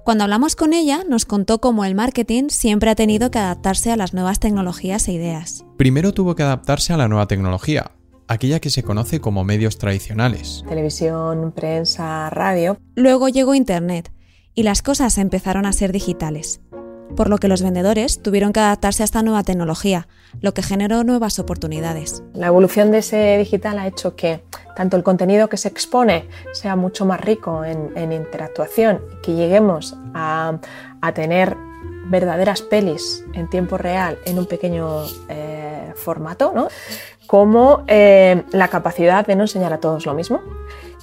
Cuando 0.05 0.25
hablamos 0.25 0.55
con 0.55 0.75
ella, 0.75 1.03
nos 1.09 1.25
contó 1.25 1.63
cómo 1.63 1.87
el 1.87 1.95
marketing 1.95 2.51
siempre 2.51 2.91
ha 2.91 2.95
tenido 2.95 3.31
que 3.31 3.39
adaptarse 3.39 3.91
a 3.91 3.97
las 3.97 4.13
nuevas 4.13 4.39
tecnologías 4.39 5.09
e 5.09 5.13
ideas. 5.13 5.65
Primero 5.79 6.13
tuvo 6.13 6.35
que 6.35 6.43
adaptarse 6.43 6.93
a 6.93 6.99
la 6.99 7.09
nueva 7.09 7.27
tecnología, 7.27 7.93
aquella 8.29 8.61
que 8.61 8.69
se 8.69 8.83
conoce 8.83 9.23
como 9.23 9.45
medios 9.45 9.79
tradicionales. 9.79 10.63
Televisión, 10.69 11.53
prensa, 11.53 12.29
radio. 12.29 12.77
Luego 12.95 13.31
llegó 13.31 13.55
Internet 13.55 14.13
y 14.55 14.65
las 14.65 14.83
cosas 14.83 15.17
empezaron 15.17 15.65
a 15.65 15.73
ser 15.73 15.91
digitales, 15.91 16.61
por 17.17 17.29
lo 17.29 17.39
que 17.39 17.49
los 17.49 17.63
vendedores 17.63 18.23
tuvieron 18.23 18.53
que 18.53 18.61
adaptarse 18.61 19.03
a 19.03 19.05
esta 19.05 19.23
nueva 19.23 19.43
tecnología, 19.43 20.09
lo 20.41 20.55
que 20.55 20.63
generó 20.63 21.05
nuevas 21.05 21.39
oportunidades. 21.39 22.23
La 22.35 22.49
evolución 22.49 22.91
de 22.91 22.99
ese 22.99 23.39
digital 23.39 23.79
ha 23.79 23.87
hecho 23.87 24.17
que 24.17 24.43
tanto 24.75 24.97
el 24.97 25.03
contenido 25.03 25.49
que 25.49 25.57
se 25.57 25.69
expone 25.69 26.29
sea 26.53 26.77
mucho 26.77 27.07
más 27.07 27.21
rico 27.21 27.65
en, 27.65 28.13
interactuación, 28.13 29.01
que 29.23 29.35
lleguemos 29.35 29.97
a, 30.15 30.59
tener 31.15 31.57
verdaderas 32.07 32.63
pelis 32.63 33.25
en 33.35 33.49
tiempo 33.49 33.79
real 33.79 34.19
en 34.25 34.39
un 34.39 34.47
pequeño 34.47 35.05
eh, 35.29 35.74
formato, 35.95 36.53
¿no? 36.55 36.69
como 37.27 37.85
eh, 37.89 38.45
la 38.53 38.69
capacidad 38.69 39.27
de 39.27 39.37
no 39.37 39.45
enseñar 39.45 39.73
a 39.73 39.81
todos 39.81 40.07
lo 40.07 40.15
mismo, 40.15 40.41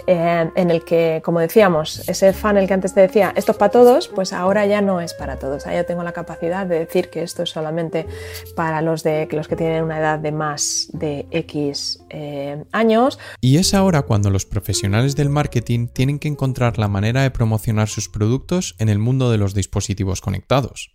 eh, 0.08 0.50
en 0.56 0.72
el 0.72 0.84
que, 0.84 1.22
como 1.24 1.40
decíamos, 1.40 2.08
ese 2.08 2.34
funnel 2.34 2.68
que 2.68 2.74
antes 2.74 2.94
te 2.94 3.02
decía, 3.02 3.34
esto 3.36 3.52
es 3.52 3.58
para 3.58 3.72
todos, 3.72 4.08
pues 4.08 4.34
ahora 4.34 4.66
ya 4.66 4.82
no 4.82 5.00
es 5.00 5.14
para 5.14 5.38
todos. 5.38 5.66
Ahora 5.66 5.80
yo 5.80 5.86
tengo 5.86 6.04
la 6.04 6.12
capacidad 6.12 6.66
de 6.66 6.80
decir 6.80 7.10
que 7.10 7.22
esto 7.24 7.44
es 7.44 7.50
solamente 7.50 8.08
para 8.56 8.82
los, 8.82 9.04
de, 9.04 9.28
los 9.32 9.48
que 9.48 9.56
tienen 9.56 9.84
una 9.84 10.00
edad 10.00 10.20
de 10.20 10.32
más 10.32 10.90
de 10.94 11.28
X 11.32 12.04
eh, 12.10 12.64
años. 12.72 13.20
Y 13.42 13.58
es 13.58 13.74
ahora 13.74 14.04
cuando 14.04 14.30
los 14.30 14.46
profesionales 14.46 15.16
del 15.16 15.30
marketing 15.30 15.88
tienen 15.88 16.20
que 16.20 16.28
encontrar 16.28 16.78
la 16.78 16.88
manera 16.88 17.22
de 17.22 17.32
promocionar 17.32 17.88
sus 17.88 18.10
productos 18.10 18.76
en 18.80 18.90
el 18.90 19.00
mundo 19.00 19.32
de 19.32 19.38
los 19.38 19.54
dispositivos 19.54 20.22
conectados. 20.22 20.94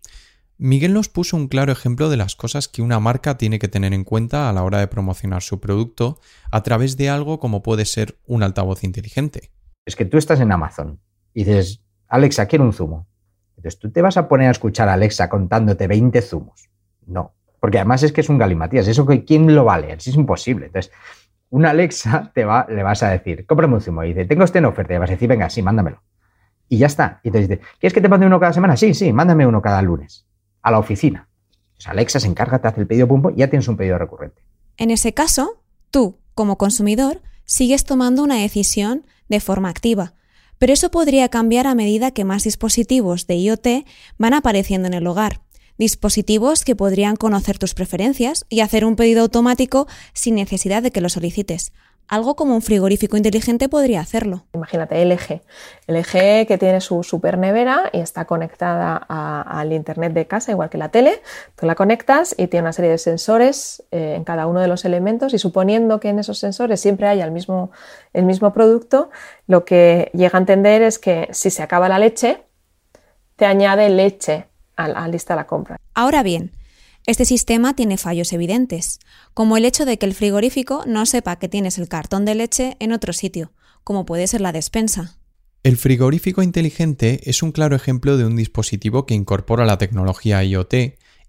Miguel 0.59 0.95
nos 0.95 1.11
puso 1.11 1.37
un 1.37 1.49
claro 1.49 1.71
ejemplo 1.71 2.09
de 2.09 2.17
las 2.17 2.35
cosas 2.35 2.67
que 2.67 2.81
una 2.81 2.99
marca 2.99 3.37
tiene 3.37 3.59
que 3.59 3.69
tener 3.69 3.93
en 3.93 4.05
cuenta 4.05 4.49
a 4.49 4.55
la 4.55 4.63
hora 4.63 4.79
de 4.79 4.87
promocionar 4.87 5.43
su 5.43 5.61
producto 5.61 6.19
a 6.51 6.63
través 6.63 6.97
de 6.97 7.11
algo 7.11 7.39
como 7.41 7.63
puede 7.63 7.85
ser 7.85 8.19
un 8.27 8.43
altavoz 8.43 8.83
inteligente. 8.83 9.51
Es 9.85 9.97
que 9.97 10.07
tú 10.07 10.17
estás 10.17 10.41
en 10.41 10.51
Amazon 10.51 10.99
y 11.35 11.45
dices, 11.45 11.83
Alexa, 12.09 12.47
quiero 12.47 12.65
un 12.65 12.73
zumo. 12.73 13.07
Entonces 13.59 13.79
tú 13.79 13.91
te 13.91 14.01
vas 14.01 14.17
a 14.17 14.29
poner 14.29 14.49
a 14.49 14.53
escuchar 14.53 14.89
a 14.89 14.95
Alexa 14.95 15.29
contándote 15.29 15.87
20 15.89 16.23
zumos. 16.23 16.71
No, 17.07 17.35
porque 17.61 17.77
además 17.77 18.03
es 18.03 18.13
que 18.13 18.23
es 18.23 18.31
un 18.31 18.39
galimatías. 18.39 18.89
Eso 18.89 19.05
quién 19.27 19.55
lo 19.55 19.67
va 19.67 19.75
a 19.75 19.81
leer, 19.81 19.99
es 19.99 20.15
imposible. 20.15 20.67
Entonces, 20.67 20.91
una 21.51 21.69
Alexa 21.69 22.33
te 22.35 22.47
va, 22.47 22.67
le 22.71 22.83
vas 22.83 23.03
a 23.03 23.11
decir, 23.11 23.45
cómprame 23.45 23.75
un 23.75 23.83
zumo. 23.83 24.05
Y 24.05 24.15
dice, 24.15 24.25
tengo 24.25 24.45
este 24.45 24.59
en 24.59 24.65
oferta. 24.65 24.95
Y 24.95 24.99
vas 24.99 25.11
a 25.11 25.13
decir, 25.13 25.29
venga, 25.29 25.51
sí, 25.51 25.61
mándamelo. 25.61 26.03
Y 26.67 26.79
ya 26.79 26.87
está. 26.87 27.21
Y 27.23 27.31
te 27.31 27.41
dice, 27.41 27.61
¿quieres 27.79 27.93
que 27.93 28.01
te 28.01 28.09
mande 28.09 28.27
uno 28.27 28.41
cada 28.41 28.55
semana? 28.55 28.75
Sí, 28.79 28.95
sí, 28.95 29.13
mándame 29.13 29.47
uno 29.47 29.61
cada 29.61 29.83
lunes 29.83 30.27
a 30.67 30.73
la 30.73 30.81
oficina. 30.81 31.29
Alexa 31.85 32.19
se 32.19 32.27
encarga, 32.27 32.61
te 32.61 32.67
hace 32.67 32.81
el 32.81 32.89
pedido 32.89 33.07
pumpo 33.07 33.31
y 33.31 33.37
ya 33.37 33.49
tienes 33.49 33.69
un 33.69 33.77
pedido 33.77 33.99
recurrente. 33.99 34.43
En 34.77 34.91
ese 34.91 35.15
caso, 35.15 35.63
tú, 35.93 36.19
como 36.35 36.59
consumidor, 36.59 37.23
sigues 37.45 37.85
tomando 37.85 38.25
una 38.25 38.35
decisión 38.35 39.07
de 39.29 39.39
forma 39.39 39.69
activa, 39.69 40.15
pero 40.59 40.73
eso 40.73 40.91
podría 40.91 41.29
cambiar 41.29 41.69
a 41.69 41.77
medida 41.77 42.11
que 42.11 42.25
más 42.25 42.43
dispositivos 42.43 43.29
de 43.29 43.37
IoT 43.37 43.67
van 44.19 44.35
apareciendo 44.35 44.89
en 44.89 44.95
el 44.95 45.07
hogar. 45.07 45.43
Dispositivos 45.79 46.65
que 46.65 46.75
podrían 46.75 47.15
conocer 47.15 47.59
tus 47.59 47.75
preferencias 47.75 48.45
y 48.49 48.59
hacer 48.59 48.85
un 48.85 48.97
pedido 48.97 49.23
automático 49.23 49.87
sin 50.15 50.35
necesidad 50.35 50.83
de 50.83 50.91
que 50.91 51.01
lo 51.01 51.09
solicites, 51.09 51.73
algo 52.09 52.37
como 52.37 52.55
un 52.55 52.63
frigorífico 52.63 53.17
inteligente 53.17 53.69
podría 53.69 54.01
hacerlo. 54.01 54.45
Imagínate 54.53 55.05
LG. 55.05 55.43
LG 55.89 56.47
que 56.47 56.57
tiene 56.59 56.81
su 56.81 57.03
super 57.03 57.39
nevera 57.39 57.91
y 57.93 58.01
está 58.01 58.25
conectada 58.25 58.97
al 58.97 59.73
internet 59.73 60.13
de 60.13 60.27
casa, 60.27 60.53
igual 60.53 60.71
que 60.71 60.79
la 60.79 60.91
tele. 60.91 61.21
Tú 61.57 61.67
la 61.67 61.75
conectas 61.75 62.35
y 62.39 62.47
tiene 62.47 62.65
una 62.65 62.73
serie 62.73 62.91
de 62.91 62.99
sensores 62.99 63.83
eh, 63.91 64.15
en 64.17 64.25
cada 64.25 64.47
uno 64.47 64.61
de 64.61 64.69
los 64.69 64.85
elementos 64.85 65.35
y 65.35 65.39
suponiendo 65.39 66.01
que 66.01 66.09
en 66.09 66.19
esos 66.19 66.39
sensores 66.39 66.81
siempre 66.81 67.09
haya 67.09 67.25
el 67.25 67.31
mismo, 67.31 67.71
el 68.13 68.25
mismo 68.25 68.53
producto, 68.53 69.11
lo 69.47 69.65
que 69.65 70.11
llega 70.15 70.39
a 70.39 70.41
entender 70.41 70.83
es 70.83 70.99
que 70.99 71.29
si 71.33 71.51
se 71.51 71.63
acaba 71.63 71.89
la 71.89 71.99
leche, 71.99 72.43
te 73.37 73.47
añade 73.47 73.89
leche 73.91 74.47
a 74.77 74.89
la 74.89 75.09
lista 75.09 75.35
de 75.35 75.41
la 75.41 75.47
compra. 75.47 75.77
Ahora 75.95 76.23
bien, 76.23 76.53
este 77.07 77.25
sistema 77.25 77.75
tiene 77.75 77.99
fallos 77.99 78.33
evidentes, 78.33 78.99
como 79.33 79.57
el 79.57 79.65
hecho 79.65 79.85
de 79.85 79.97
que 79.97 80.07
el 80.07 80.15
frigorífico 80.15 80.85
no 80.87 81.07
sepa 81.07 81.39
que 81.39 81.49
tienes 81.49 81.79
el 81.79 81.89
cartón 81.89 82.25
de 82.25 82.35
leche 82.35 82.77
en 82.81 82.93
otro 82.93 83.13
sitio, 83.13 83.53
como 83.85 84.05
puede 84.05 84.27
ser 84.27 84.41
la 84.41 84.51
despensa. 84.51 85.17
El 85.63 85.77
frigorífico 85.77 86.43
inteligente 86.43 87.21
es 87.31 87.45
un 87.45 87.53
claro 87.53 87.77
ejemplo 87.77 88.17
de 88.17 88.25
un 88.25 88.35
dispositivo 88.35 89.07
que 89.07 89.15
incorpora 89.15 89.65
la 89.65 89.79
tecnología 89.79 90.43
IoT 90.43 90.75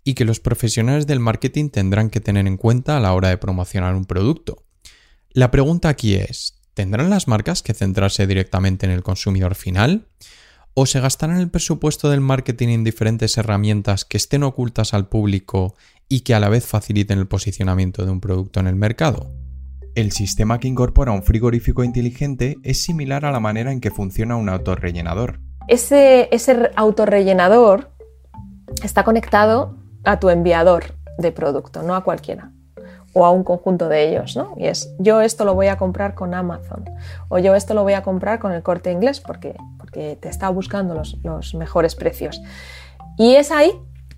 y 0.04 0.14
que 0.16 0.26
los 0.26 0.40
profesionales 0.40 1.06
del 1.06 1.20
marketing 1.20 1.70
tendrán 1.70 2.10
que 2.10 2.22
tener 2.22 2.48
en 2.48 2.58
cuenta 2.58 2.98
a 2.98 3.00
la 3.00 3.14
hora 3.14 3.30
de 3.30 3.38
promocionar 3.38 3.94
un 3.94 4.06
producto. 4.06 4.64
La 5.30 5.52
pregunta 5.52 5.90
aquí 5.90 6.16
es, 6.16 6.60
¿tendrán 6.74 7.12
las 7.12 7.28
marcas 7.28 7.62
que 7.62 7.76
centrarse 7.76 8.26
directamente 8.26 8.88
en 8.88 8.92
el 8.94 9.04
consumidor 9.04 9.54
final? 9.54 10.08
¿O 10.80 10.86
se 10.86 11.00
gastarán 11.00 11.40
el 11.40 11.50
presupuesto 11.50 12.12
del 12.12 12.22
marketing 12.22 12.68
en 12.68 12.84
diferentes 12.84 13.36
herramientas 13.40 14.06
que 14.06 14.16
estén 14.16 14.44
ocultas 14.44 14.94
al 14.94 15.08
público 15.08 15.74
y 16.08 16.20
que 16.20 16.36
a 16.36 16.40
la 16.40 16.50
vez 16.50 16.68
faciliten 16.68 17.18
el 17.18 17.28
posicionamiento 17.28 18.06
de 18.06 18.12
un 18.12 18.22
producto 18.22 18.60
en 18.60 18.68
el 18.68 18.76
mercado? 18.76 19.32
El 19.96 20.12
sistema 20.12 20.60
que 20.60 20.68
incorpora 20.68 21.14
un 21.14 21.24
frigorífico 21.24 21.84
inteligente 21.84 22.58
es 22.62 22.80
similar 22.84 23.26
a 23.26 23.32
la 23.32 23.40
manera 23.40 23.72
en 23.72 23.82
que 23.82 23.90
funciona 23.90 24.36
un 24.36 24.50
autorrellenador. 24.50 25.40
Ese, 25.68 26.30
ese 26.32 26.70
autorrellenador 26.76 27.90
está 28.84 29.04
conectado 29.04 29.80
a 30.04 30.20
tu 30.20 30.30
enviador 30.30 30.94
de 31.18 31.32
producto, 31.32 31.82
no 31.82 31.96
a 31.96 32.04
cualquiera 32.04 32.52
o 33.14 33.26
a 33.26 33.32
un 33.32 33.44
conjunto 33.44 33.90
de 33.90 34.10
ellos, 34.10 34.36
¿no? 34.36 34.54
Y 34.58 34.68
es, 34.68 34.94
yo 35.00 35.22
esto 35.22 35.46
lo 35.46 35.56
voy 35.56 35.68
a 35.68 35.78
comprar 35.78 36.14
con 36.14 36.34
Amazon 36.34 36.86
o 37.30 37.40
yo 37.40 37.56
esto 37.56 37.74
lo 37.74 37.84
voy 37.84 37.94
a 37.94 38.04
comprar 38.04 38.40
con 38.40 38.52
el 38.52 38.64
corte 38.64 38.92
inglés 38.92 39.20
porque, 39.20 39.56
porque 39.78 40.18
te 40.20 40.30
está 40.30 40.50
buscando 40.50 40.94
los, 40.94 41.18
los 41.24 41.56
mejores 41.56 41.96
precios. 41.96 42.42
Y 43.18 43.36
es 43.36 43.52
ahí, 43.52 43.72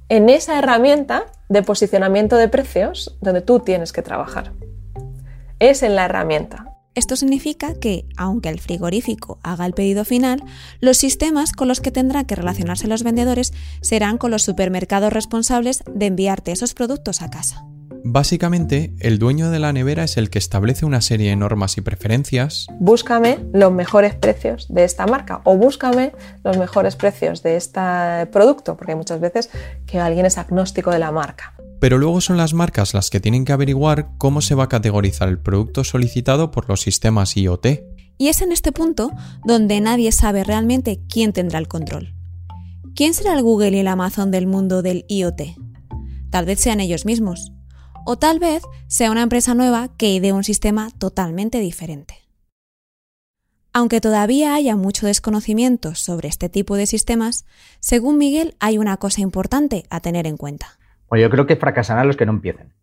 en 0.10 0.29
esa 0.29 0.58
herramienta 0.60 1.25
de 1.48 1.63
posicionamiento 1.63 2.36
de 2.36 2.50
precios, 2.50 3.17
donde 3.22 3.41
tú 3.41 3.60
tienes 3.60 3.93
que 3.93 4.01
trabajar 4.01 4.51
es 5.60 5.84
en 5.84 5.96
la 5.96 6.05
herramienta. 6.05 6.65
Esto 6.96 7.15
significa 7.15 7.75
que, 7.75 8.05
aunque 8.17 8.50
el 8.50 8.60
frigorífico 8.60 9.39
haga 9.43 9.65
el 9.65 9.74
pedido 9.74 10.03
final, 10.03 10.43
los 10.81 10.98
sistemas 10.98 11.53
con 11.53 11.67
los 11.67 11.81
que 11.81 11.91
tendrán 11.91 12.25
que 12.25 12.36
relacionarse 12.36 12.88
los 12.88 13.03
vendedores 13.03 13.53
serán 13.81 14.17
con 14.17 14.31
los 14.31 14.43
supermercados 14.43 15.13
responsables 15.13 15.84
de 15.86 16.08
enviarte 16.08 16.51
esos 16.51 16.74
productos 16.74 17.22
a 17.22 17.29
casa. 17.29 17.68
Básicamente, 18.03 18.94
el 19.00 19.20
dueño 19.20 19.51
de 19.51 19.60
la 19.60 19.74
nevera 19.74 20.03
es 20.03 20.18
el 20.18 20.29
que 20.29 20.39
establece 20.39 20.86
una 20.86 21.01
serie 21.01 21.29
de 21.29 21.36
normas 21.36 21.77
y 21.77 21.82
preferencias. 21.82 22.68
Búscame 22.79 23.39
los 23.53 23.72
mejores 23.72 24.15
precios 24.15 24.68
de 24.70 24.86
esta 24.86 25.06
marca 25.06 25.41
o 25.44 25.58
búscame 25.58 26.13
los 26.44 26.58
mejores 26.58 26.96
precios 26.96 27.44
de 27.44 27.58
este 27.58 27.82
producto, 28.32 28.77
porque 28.77 28.94
hay 28.94 28.98
muchas 28.98 29.20
veces 29.20 29.50
que 29.86 30.00
alguien 30.00 30.25
es 30.25 30.38
agnóstico 30.38 30.91
de 30.91 31.00
la 31.00 31.12
marca. 31.12 31.53
Pero 31.79 31.98
luego 31.98 32.20
son 32.22 32.38
las 32.38 32.53
marcas 32.53 32.94
las 32.94 33.10
que 33.10 33.20
tienen 33.20 33.46
que 33.46 33.53
averiguar 33.53 34.10
cómo 34.18 34.41
se 34.41 34.56
va 34.56 34.65
a 34.65 34.70
categorizar 34.70 35.29
el 35.29 35.39
producto 35.39 35.84
solicitado 35.84 36.51
por 36.51 36.68
los 36.68 36.82
sistemas 36.82 37.36
IoT. 37.38 37.68
Y 38.18 38.27
es 38.27 38.41
en 38.41 38.51
este 38.51 38.72
punto 38.72 39.12
donde 39.46 39.79
nadie 39.79 40.12
sabe 40.12 40.44
realmente 40.44 41.00
quién 41.10 41.32
tendrá 41.32 41.58
el 41.60 41.70
control. 41.70 42.15
¿Quién 42.96 43.13
será 43.13 43.34
el 43.34 43.44
Google 43.44 43.77
y 43.77 43.79
el 43.79 43.88
Amazon 43.88 44.29
del 44.29 44.46
mundo 44.46 44.82
del 44.82 45.06
IoT? 45.08 45.41
Tal 46.29 46.46
vez 46.46 46.60
sean 46.60 46.82
ellos 46.82 47.06
mismos. 47.06 47.53
O 48.11 48.17
tal 48.17 48.39
vez 48.39 48.63
sea 48.87 49.11
una 49.11 49.21
empresa 49.21 49.53
nueva 49.53 49.89
que 49.95 50.11
idee 50.11 50.33
un 50.33 50.43
sistema 50.43 50.89
totalmente 50.97 51.59
diferente. 51.59 52.15
Aunque 53.71 54.01
todavía 54.01 54.55
haya 54.55 54.75
mucho 54.75 55.05
desconocimiento 55.05 55.93
sobre 55.93 56.27
este 56.27 56.49
tipo 56.49 56.75
de 56.75 56.87
sistemas, 56.87 57.45
según 57.79 58.17
Miguel 58.17 58.55
hay 58.59 58.79
una 58.79 58.97
cosa 58.97 59.21
importante 59.21 59.83
a 59.91 59.99
tener 59.99 60.25
en 60.25 60.37
cuenta. 60.37 60.79
Bueno, 61.07 61.21
yo 61.21 61.29
creo 61.29 61.45
que 61.45 61.55
fracasarán 61.55 62.07
los 62.07 62.17
que 62.17 62.25
no 62.25 62.31
empiecen, 62.31 62.73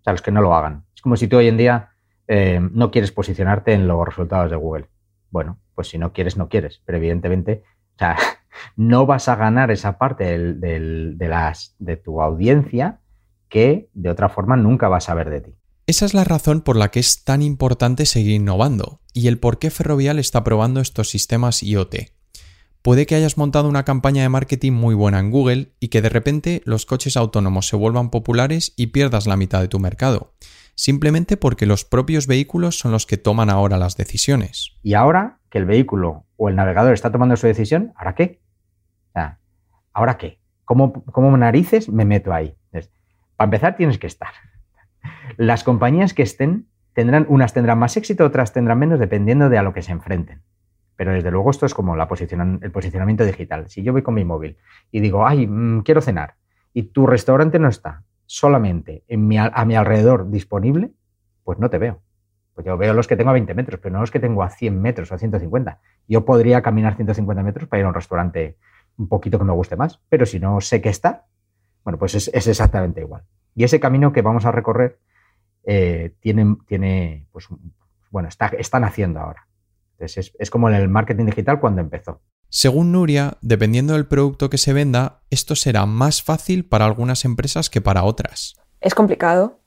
o 0.00 0.04
sea, 0.04 0.12
los 0.12 0.20
que 0.20 0.30
no 0.30 0.42
lo 0.42 0.54
hagan. 0.54 0.84
Es 0.94 1.00
como 1.00 1.16
si 1.16 1.26
tú 1.26 1.38
hoy 1.38 1.48
en 1.48 1.56
día 1.56 1.92
eh, 2.28 2.60
no 2.60 2.90
quieres 2.90 3.12
posicionarte 3.12 3.72
en 3.72 3.88
los 3.88 4.04
resultados 4.04 4.50
de 4.50 4.58
Google. 4.58 4.90
Bueno, 5.30 5.58
pues 5.74 5.88
si 5.88 5.96
no 5.96 6.12
quieres, 6.12 6.36
no 6.36 6.50
quieres, 6.50 6.82
pero 6.84 6.98
evidentemente, 6.98 7.64
o 7.94 7.98
sea, 7.98 8.18
no 8.76 9.06
vas 9.06 9.26
a 9.30 9.36
ganar 9.36 9.70
esa 9.70 9.96
parte 9.96 10.38
de, 10.38 11.16
de 11.78 11.96
tu 11.96 12.20
audiencia 12.20 13.00
que 13.50 13.90
de 13.92 14.08
otra 14.08 14.30
forma 14.30 14.56
nunca 14.56 14.88
vas 14.88 15.10
a 15.10 15.14
ver 15.14 15.28
de 15.28 15.40
ti. 15.42 15.54
Esa 15.86 16.06
es 16.06 16.14
la 16.14 16.24
razón 16.24 16.62
por 16.62 16.76
la 16.76 16.90
que 16.90 17.00
es 17.00 17.24
tan 17.24 17.42
importante 17.42 18.06
seguir 18.06 18.30
innovando 18.32 19.00
y 19.12 19.26
el 19.26 19.38
por 19.38 19.58
qué 19.58 19.70
Ferrovial 19.70 20.18
está 20.18 20.44
probando 20.44 20.80
estos 20.80 21.10
sistemas 21.10 21.62
IoT. 21.62 21.96
Puede 22.82 23.04
que 23.04 23.14
hayas 23.14 23.36
montado 23.36 23.68
una 23.68 23.84
campaña 23.84 24.22
de 24.22 24.28
marketing 24.30 24.72
muy 24.72 24.94
buena 24.94 25.18
en 25.18 25.30
Google 25.30 25.74
y 25.80 25.88
que 25.88 26.00
de 26.00 26.08
repente 26.08 26.62
los 26.64 26.86
coches 26.86 27.16
autónomos 27.16 27.68
se 27.68 27.76
vuelvan 27.76 28.10
populares 28.10 28.72
y 28.76 28.86
pierdas 28.86 29.26
la 29.26 29.36
mitad 29.36 29.60
de 29.60 29.68
tu 29.68 29.78
mercado, 29.78 30.32
simplemente 30.76 31.36
porque 31.36 31.66
los 31.66 31.84
propios 31.84 32.26
vehículos 32.26 32.78
son 32.78 32.92
los 32.92 33.04
que 33.04 33.18
toman 33.18 33.50
ahora 33.50 33.76
las 33.76 33.98
decisiones. 33.98 34.78
Y 34.82 34.94
ahora 34.94 35.40
que 35.50 35.58
el 35.58 35.66
vehículo 35.66 36.24
o 36.36 36.48
el 36.48 36.56
navegador 36.56 36.94
está 36.94 37.12
tomando 37.12 37.36
su 37.36 37.46
decisión, 37.46 37.92
¿ahora 37.96 38.14
qué? 38.14 38.40
¿Ahora 39.92 40.16
qué? 40.16 40.38
¿Cómo, 40.64 40.92
¿Cómo, 40.92 41.36
narices 41.36 41.88
me 41.88 42.04
meto 42.04 42.32
ahí? 42.32 42.54
Para 43.40 43.46
empezar 43.46 43.74
tienes 43.74 43.96
que 43.96 44.06
estar. 44.06 44.32
Las 45.38 45.64
compañías 45.64 46.12
que 46.12 46.22
estén 46.22 46.66
tendrán, 46.92 47.24
unas 47.26 47.54
tendrán 47.54 47.78
más 47.78 47.96
éxito, 47.96 48.26
otras 48.26 48.52
tendrán 48.52 48.78
menos, 48.78 49.00
dependiendo 49.00 49.48
de 49.48 49.56
a 49.56 49.62
lo 49.62 49.72
que 49.72 49.80
se 49.80 49.92
enfrenten. 49.92 50.42
Pero 50.94 51.14
desde 51.14 51.30
luego 51.30 51.50
esto 51.50 51.64
es 51.64 51.72
como 51.72 51.96
la 51.96 52.06
el 52.06 52.70
posicionamiento 52.70 53.24
digital. 53.24 53.70
Si 53.70 53.82
yo 53.82 53.94
voy 53.94 54.02
con 54.02 54.12
mi 54.12 54.26
móvil 54.26 54.58
y 54.92 55.00
digo, 55.00 55.26
ay, 55.26 55.46
mm, 55.46 55.84
quiero 55.84 56.02
cenar, 56.02 56.34
y 56.74 56.82
tu 56.92 57.06
restaurante 57.06 57.58
no 57.58 57.68
está 57.68 58.02
solamente 58.26 59.04
en 59.08 59.26
mi, 59.26 59.38
a 59.38 59.64
mi 59.64 59.74
alrededor 59.74 60.30
disponible, 60.30 60.90
pues 61.42 61.58
no 61.58 61.70
te 61.70 61.78
veo. 61.78 62.02
Pues 62.52 62.66
yo 62.66 62.76
veo 62.76 62.92
los 62.92 63.08
que 63.08 63.16
tengo 63.16 63.30
a 63.30 63.32
20 63.32 63.54
metros, 63.54 63.80
pero 63.80 63.94
no 63.94 64.00
los 64.00 64.10
que 64.10 64.20
tengo 64.20 64.42
a 64.42 64.50
100 64.50 64.82
metros 64.82 65.12
o 65.12 65.14
a 65.14 65.18
150. 65.18 65.80
Yo 66.06 66.26
podría 66.26 66.60
caminar 66.60 66.94
150 66.94 67.42
metros 67.42 67.68
para 67.70 67.80
ir 67.80 67.86
a 67.86 67.88
un 67.88 67.94
restaurante 67.94 68.58
un 68.98 69.08
poquito 69.08 69.38
que 69.38 69.44
me 69.44 69.54
guste 69.54 69.76
más, 69.76 69.98
pero 70.10 70.26
si 70.26 70.38
no 70.38 70.60
sé 70.60 70.82
qué 70.82 70.90
está, 70.90 71.24
bueno, 71.84 71.98
pues 71.98 72.14
es, 72.14 72.28
exactamente 72.46 73.00
igual. 73.00 73.24
Y 73.54 73.64
ese 73.64 73.80
camino 73.80 74.12
que 74.12 74.22
vamos 74.22 74.44
a 74.44 74.52
recorrer 74.52 74.98
eh, 75.64 76.14
tiene, 76.20 76.56
tiene, 76.66 77.26
pues, 77.32 77.46
bueno, 78.10 78.28
está, 78.28 78.46
están 78.48 78.84
haciendo 78.84 79.20
ahora 79.20 79.46
es, 80.00 80.50
como 80.50 80.68
en 80.68 80.74
el 80.74 80.88
marketing 80.88 81.26
digital 81.26 81.60
cuando 81.60 81.80
empezó. 81.80 82.20
Según 82.48 82.92
Nuria, 82.92 83.36
dependiendo 83.42 83.94
del 83.94 84.06
producto 84.06 84.50
que 84.50 84.58
se 84.58 84.72
venda, 84.72 85.20
esto 85.30 85.54
será 85.54 85.86
más 85.86 86.22
fácil 86.22 86.64
para 86.64 86.84
algunas 86.84 87.24
empresas 87.24 87.70
que 87.70 87.80
para 87.80 88.02
otras. 88.02 88.56
Es 88.80 88.94
complicado 88.94 89.60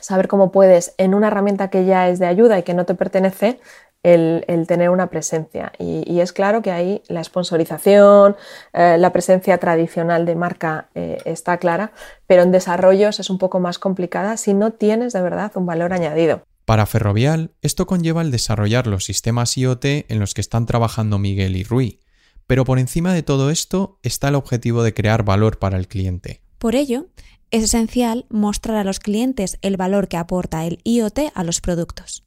saber 0.00 0.28
cómo 0.28 0.50
puedes, 0.50 0.94
en 0.98 1.14
una 1.14 1.28
herramienta 1.28 1.68
que 1.68 1.84
ya 1.84 2.08
es 2.08 2.18
de 2.18 2.26
ayuda 2.26 2.58
y 2.58 2.62
que 2.62 2.74
no 2.74 2.86
te 2.86 2.94
pertenece, 2.94 3.60
el, 4.02 4.66
tener 4.66 4.90
una 4.90 5.08
presencia. 5.08 5.72
Y, 5.78 6.20
es 6.20 6.32
claro 6.32 6.62
que 6.62 6.70
ahí 6.70 7.02
la 7.08 7.24
sponsorización, 7.24 8.36
eh, 8.72 8.96
la 8.98 9.12
presencia 9.12 9.58
tradicional 9.58 10.26
de 10.26 10.36
marca 10.36 10.88
eh, 10.94 11.18
está 11.24 11.58
clara, 11.58 11.92
pero 12.26 12.42
en 12.42 12.52
desarrollos 12.52 13.18
es 13.20 13.30
un 13.30 13.38
poco 13.38 13.60
más 13.60 13.78
complicada 13.78 14.36
si 14.36 14.54
no 14.54 14.72
tienes 14.72 15.12
de 15.12 15.22
verdad 15.22 15.52
un 15.56 15.66
valor 15.66 15.92
añadido. 15.92 16.42
Para 16.64 16.86
Ferrovial, 16.86 17.52
esto 17.62 17.86
conlleva 17.86 18.22
el 18.22 18.30
desarrollar 18.30 18.86
los 18.86 19.04
sistemas 19.04 19.56
IoT 19.56 19.84
en 19.84 20.18
los 20.18 20.34
que 20.34 20.40
están 20.40 20.66
trabajando 20.66 21.18
Miguel 21.18 21.56
y 21.56 21.62
Rui, 21.62 22.00
pero 22.46 22.64
por 22.64 22.78
encima 22.78 23.12
de 23.14 23.22
todo 23.22 23.50
esto 23.50 23.98
está 24.02 24.28
el 24.28 24.34
objetivo 24.34 24.82
de 24.82 24.94
crear 24.94 25.24
valor 25.24 25.58
para 25.58 25.78
el 25.78 25.86
cliente. 25.86 26.42
Por 26.58 26.74
ello, 26.74 27.06
es 27.52 27.62
esencial 27.62 28.26
mostrar 28.28 28.76
a 28.76 28.84
los 28.84 28.98
clientes 28.98 29.58
el 29.62 29.76
valor 29.76 30.08
que 30.08 30.16
aporta 30.16 30.66
el 30.66 30.80
IoT 30.82 31.30
a 31.34 31.44
los 31.44 31.60
productos. 31.60 32.25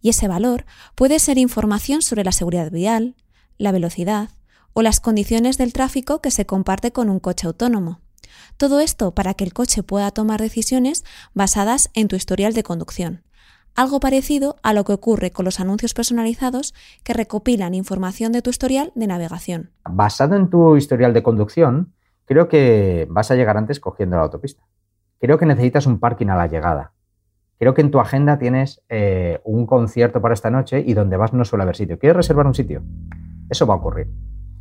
Y 0.00 0.10
ese 0.10 0.28
valor 0.28 0.64
puede 0.94 1.18
ser 1.18 1.38
información 1.38 2.02
sobre 2.02 2.24
la 2.24 2.32
seguridad 2.32 2.70
vial, 2.70 3.16
la 3.58 3.72
velocidad 3.72 4.30
o 4.72 4.82
las 4.82 5.00
condiciones 5.00 5.58
del 5.58 5.72
tráfico 5.72 6.20
que 6.20 6.30
se 6.30 6.46
comparte 6.46 6.92
con 6.92 7.10
un 7.10 7.20
coche 7.20 7.46
autónomo. 7.46 8.00
Todo 8.56 8.80
esto 8.80 9.14
para 9.14 9.34
que 9.34 9.44
el 9.44 9.52
coche 9.52 9.82
pueda 9.82 10.10
tomar 10.10 10.40
decisiones 10.40 11.04
basadas 11.34 11.90
en 11.94 12.08
tu 12.08 12.16
historial 12.16 12.52
de 12.54 12.62
conducción, 12.62 13.22
algo 13.74 14.00
parecido 14.00 14.56
a 14.62 14.72
lo 14.72 14.84
que 14.84 14.92
ocurre 14.92 15.30
con 15.30 15.44
los 15.44 15.60
anuncios 15.60 15.94
personalizados 15.94 16.74
que 17.04 17.12
recopilan 17.12 17.74
información 17.74 18.32
de 18.32 18.42
tu 18.42 18.50
historial 18.50 18.92
de 18.94 19.06
navegación. 19.06 19.70
Basado 19.84 20.36
en 20.36 20.50
tu 20.50 20.76
historial 20.76 21.14
de 21.14 21.22
conducción, 21.22 21.94
creo 22.24 22.48
que 22.48 23.06
vas 23.10 23.30
a 23.30 23.36
llegar 23.36 23.56
antes 23.56 23.80
cogiendo 23.80 24.16
la 24.16 24.22
autopista. 24.22 24.62
Creo 25.18 25.38
que 25.38 25.46
necesitas 25.46 25.86
un 25.86 25.98
parking 25.98 26.28
a 26.28 26.36
la 26.36 26.46
llegada. 26.46 26.92
Creo 27.60 27.74
que 27.74 27.82
en 27.82 27.90
tu 27.90 28.00
agenda 28.00 28.38
tienes 28.38 28.82
eh, 28.88 29.38
un 29.44 29.66
concierto 29.66 30.22
para 30.22 30.32
esta 30.32 30.50
noche 30.50 30.82
y 30.84 30.94
donde 30.94 31.18
vas 31.18 31.34
no 31.34 31.44
suele 31.44 31.64
haber 31.64 31.76
sitio. 31.76 31.98
¿Quieres 31.98 32.16
reservar 32.16 32.46
un 32.46 32.54
sitio? 32.54 32.82
Eso 33.50 33.66
va 33.66 33.74
a 33.74 33.76
ocurrir. 33.76 34.08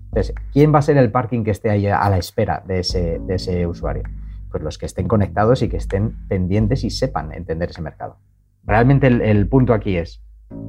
Entonces, 0.07 0.35
¿quién 0.51 0.73
va 0.75 0.79
a 0.79 0.81
ser 0.81 0.97
el 0.97 1.09
parking 1.09 1.45
que 1.45 1.51
esté 1.51 1.69
ahí 1.69 1.87
a 1.87 2.09
la 2.09 2.17
espera 2.17 2.61
de 2.67 2.79
ese, 2.79 3.19
de 3.19 3.35
ese 3.35 3.65
usuario? 3.65 4.03
Pues 4.51 4.61
los 4.63 4.77
que 4.77 4.85
estén 4.85 5.07
conectados 5.07 5.61
y 5.61 5.69
que 5.69 5.77
estén 5.77 6.27
pendientes 6.27 6.83
y 6.83 6.89
sepan 6.89 7.31
entender 7.31 7.69
ese 7.69 7.81
mercado. 7.81 8.17
Realmente 8.65 9.07
el, 9.07 9.47
punto 9.47 9.73
aquí 9.73 9.95
es, 9.95 10.21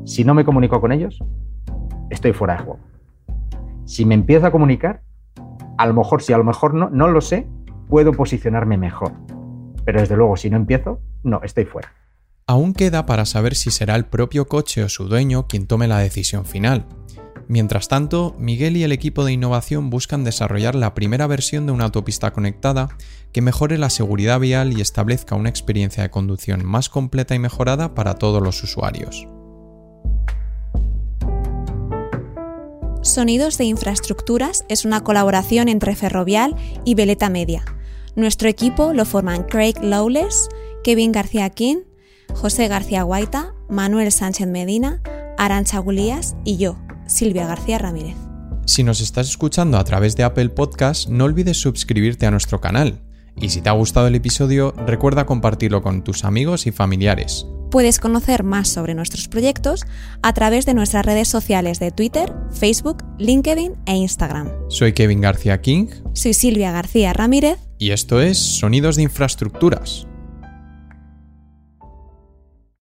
si 0.05 0.23
no 0.23 0.33
me 0.33 0.45
comunico 0.45 0.81
con 0.81 0.93
ellos, 0.93 1.19
estoy 2.11 2.33
fuera 2.33 2.55
de 2.55 2.61
juego. 2.61 2.79
Si 3.87 4.05
me 4.05 4.15
empiezo 4.15 4.47
a 4.47 4.53
comunicar, 4.53 5.03
a 5.79 5.85
lo 5.85 5.95
mejor, 5.95 6.23
si 6.23 6.33
a 6.33 6.39
lo 6.39 6.45
mejor 6.45 6.75
no, 6.75 6.91
no 6.91 7.09
lo 7.09 7.23
sé, 7.23 7.49
puedo 7.89 8.13
posicionarme 8.13 8.77
mejor. 8.77 9.15
Pero 9.85 9.99
desde 9.99 10.17
luego, 10.17 10.37
si 10.37 10.49
no 10.49 10.57
empiezo, 10.57 11.01
no, 11.25 11.41
estoy 11.43 11.65
fuera. 11.65 11.93
Aún 12.51 12.75
queda 12.75 13.07
para 13.07 13.27
saber 13.27 13.55
si 13.55 13.71
será 13.71 13.95
el 13.95 14.07
propio 14.07 14.49
coche 14.49 14.83
o 14.83 14.89
su 14.89 15.07
dueño 15.07 15.47
quien 15.47 15.69
tome 15.69 15.87
la 15.87 16.01
decisión 16.01 16.45
final. 16.45 16.85
Mientras 17.47 17.87
tanto, 17.87 18.35
Miguel 18.41 18.77
y 18.77 18.83
el 18.83 18.91
equipo 18.91 19.25
de 19.25 19.31
innovación 19.31 19.89
buscan 19.89 20.25
desarrollar 20.25 20.75
la 20.75 20.93
primera 20.93 21.29
versión 21.29 21.67
de 21.67 21.71
una 21.71 21.85
autopista 21.85 22.33
conectada 22.33 22.89
que 23.31 23.41
mejore 23.41 23.79
la 23.79 23.89
seguridad 23.89 24.41
vial 24.41 24.77
y 24.77 24.81
establezca 24.81 25.37
una 25.37 25.49
experiencia 25.49 26.03
de 26.03 26.11
conducción 26.11 26.65
más 26.67 26.89
completa 26.89 27.37
y 27.37 27.39
mejorada 27.39 27.95
para 27.95 28.15
todos 28.15 28.43
los 28.43 28.61
usuarios. 28.65 29.29
Sonidos 33.03 33.59
de 33.59 33.67
Infraestructuras 33.67 34.65
es 34.69 34.85
una 34.85 35.05
colaboración 35.05 35.69
entre 35.69 35.95
Ferrovial 35.95 36.57
y 36.85 36.97
Veleta 36.97 37.31
Media. 37.31 37.65
Nuestro 38.17 38.49
equipo 38.49 38.93
lo 38.93 39.05
forman 39.05 39.45
Craig 39.45 39.75
Lawless, 39.81 40.49
Kevin 40.83 41.13
García 41.13 41.49
King, 41.51 41.83
José 42.35 42.69
García 42.69 43.03
Guaita, 43.03 43.55
Manuel 43.69 44.11
Sánchez 44.13 44.47
Medina, 44.47 45.03
Arancha 45.39 45.79
Gulías 45.79 46.37
y 46.45 46.57
yo, 46.57 46.77
Silvia 47.07 47.47
García 47.47 47.79
Ramírez. 47.79 48.17
Si 48.67 48.85
nos 48.85 49.01
estás 49.01 49.29
escuchando 49.29 49.79
a 49.79 49.85
través 49.85 50.17
de 50.17 50.25
Apple 50.25 50.51
Podcast, 50.51 51.09
no 51.09 51.25
olvides 51.25 51.57
suscribirte 51.57 52.27
a 52.27 52.31
nuestro 52.31 52.61
canal. 52.61 53.01
Y 53.37 53.51
si 53.51 53.63
te 53.63 53.69
ha 53.69 53.73
gustado 53.73 54.07
el 54.07 54.15
episodio, 54.15 54.73
recuerda 54.87 55.27
compartirlo 55.27 55.83
con 55.83 56.05
tus 56.05 56.25
amigos 56.25 56.67
y 56.67 56.73
familiares. 56.73 57.47
Puedes 57.71 58.01
conocer 58.01 58.43
más 58.43 58.69
sobre 58.69 58.95
nuestros 58.95 59.29
proyectos 59.29 59.87
a 60.23 60.33
través 60.35 60.67
de 60.67 60.75
nuestras 60.75 61.07
redes 61.07 61.29
sociales 61.29 61.79
de 61.79 61.93
Twitter, 61.93 62.35
Facebook, 62.53 63.05
LinkedIn 63.19 63.77
e 63.87 63.97
Instagram. 63.97 64.51
Soy 64.69 64.93
Kevin 64.93 65.21
García 65.21 65.61
King. 65.61 65.87
Soy 66.13 66.35
Silvia 66.35 66.73
García 66.73 67.13
Ramírez. 67.13 67.59
Y 67.79 67.93
esto 67.93 68.21
es 68.21 68.39
Sonidos 68.39 68.97
de 68.97 69.05
Infraestructuras. 69.05 70.07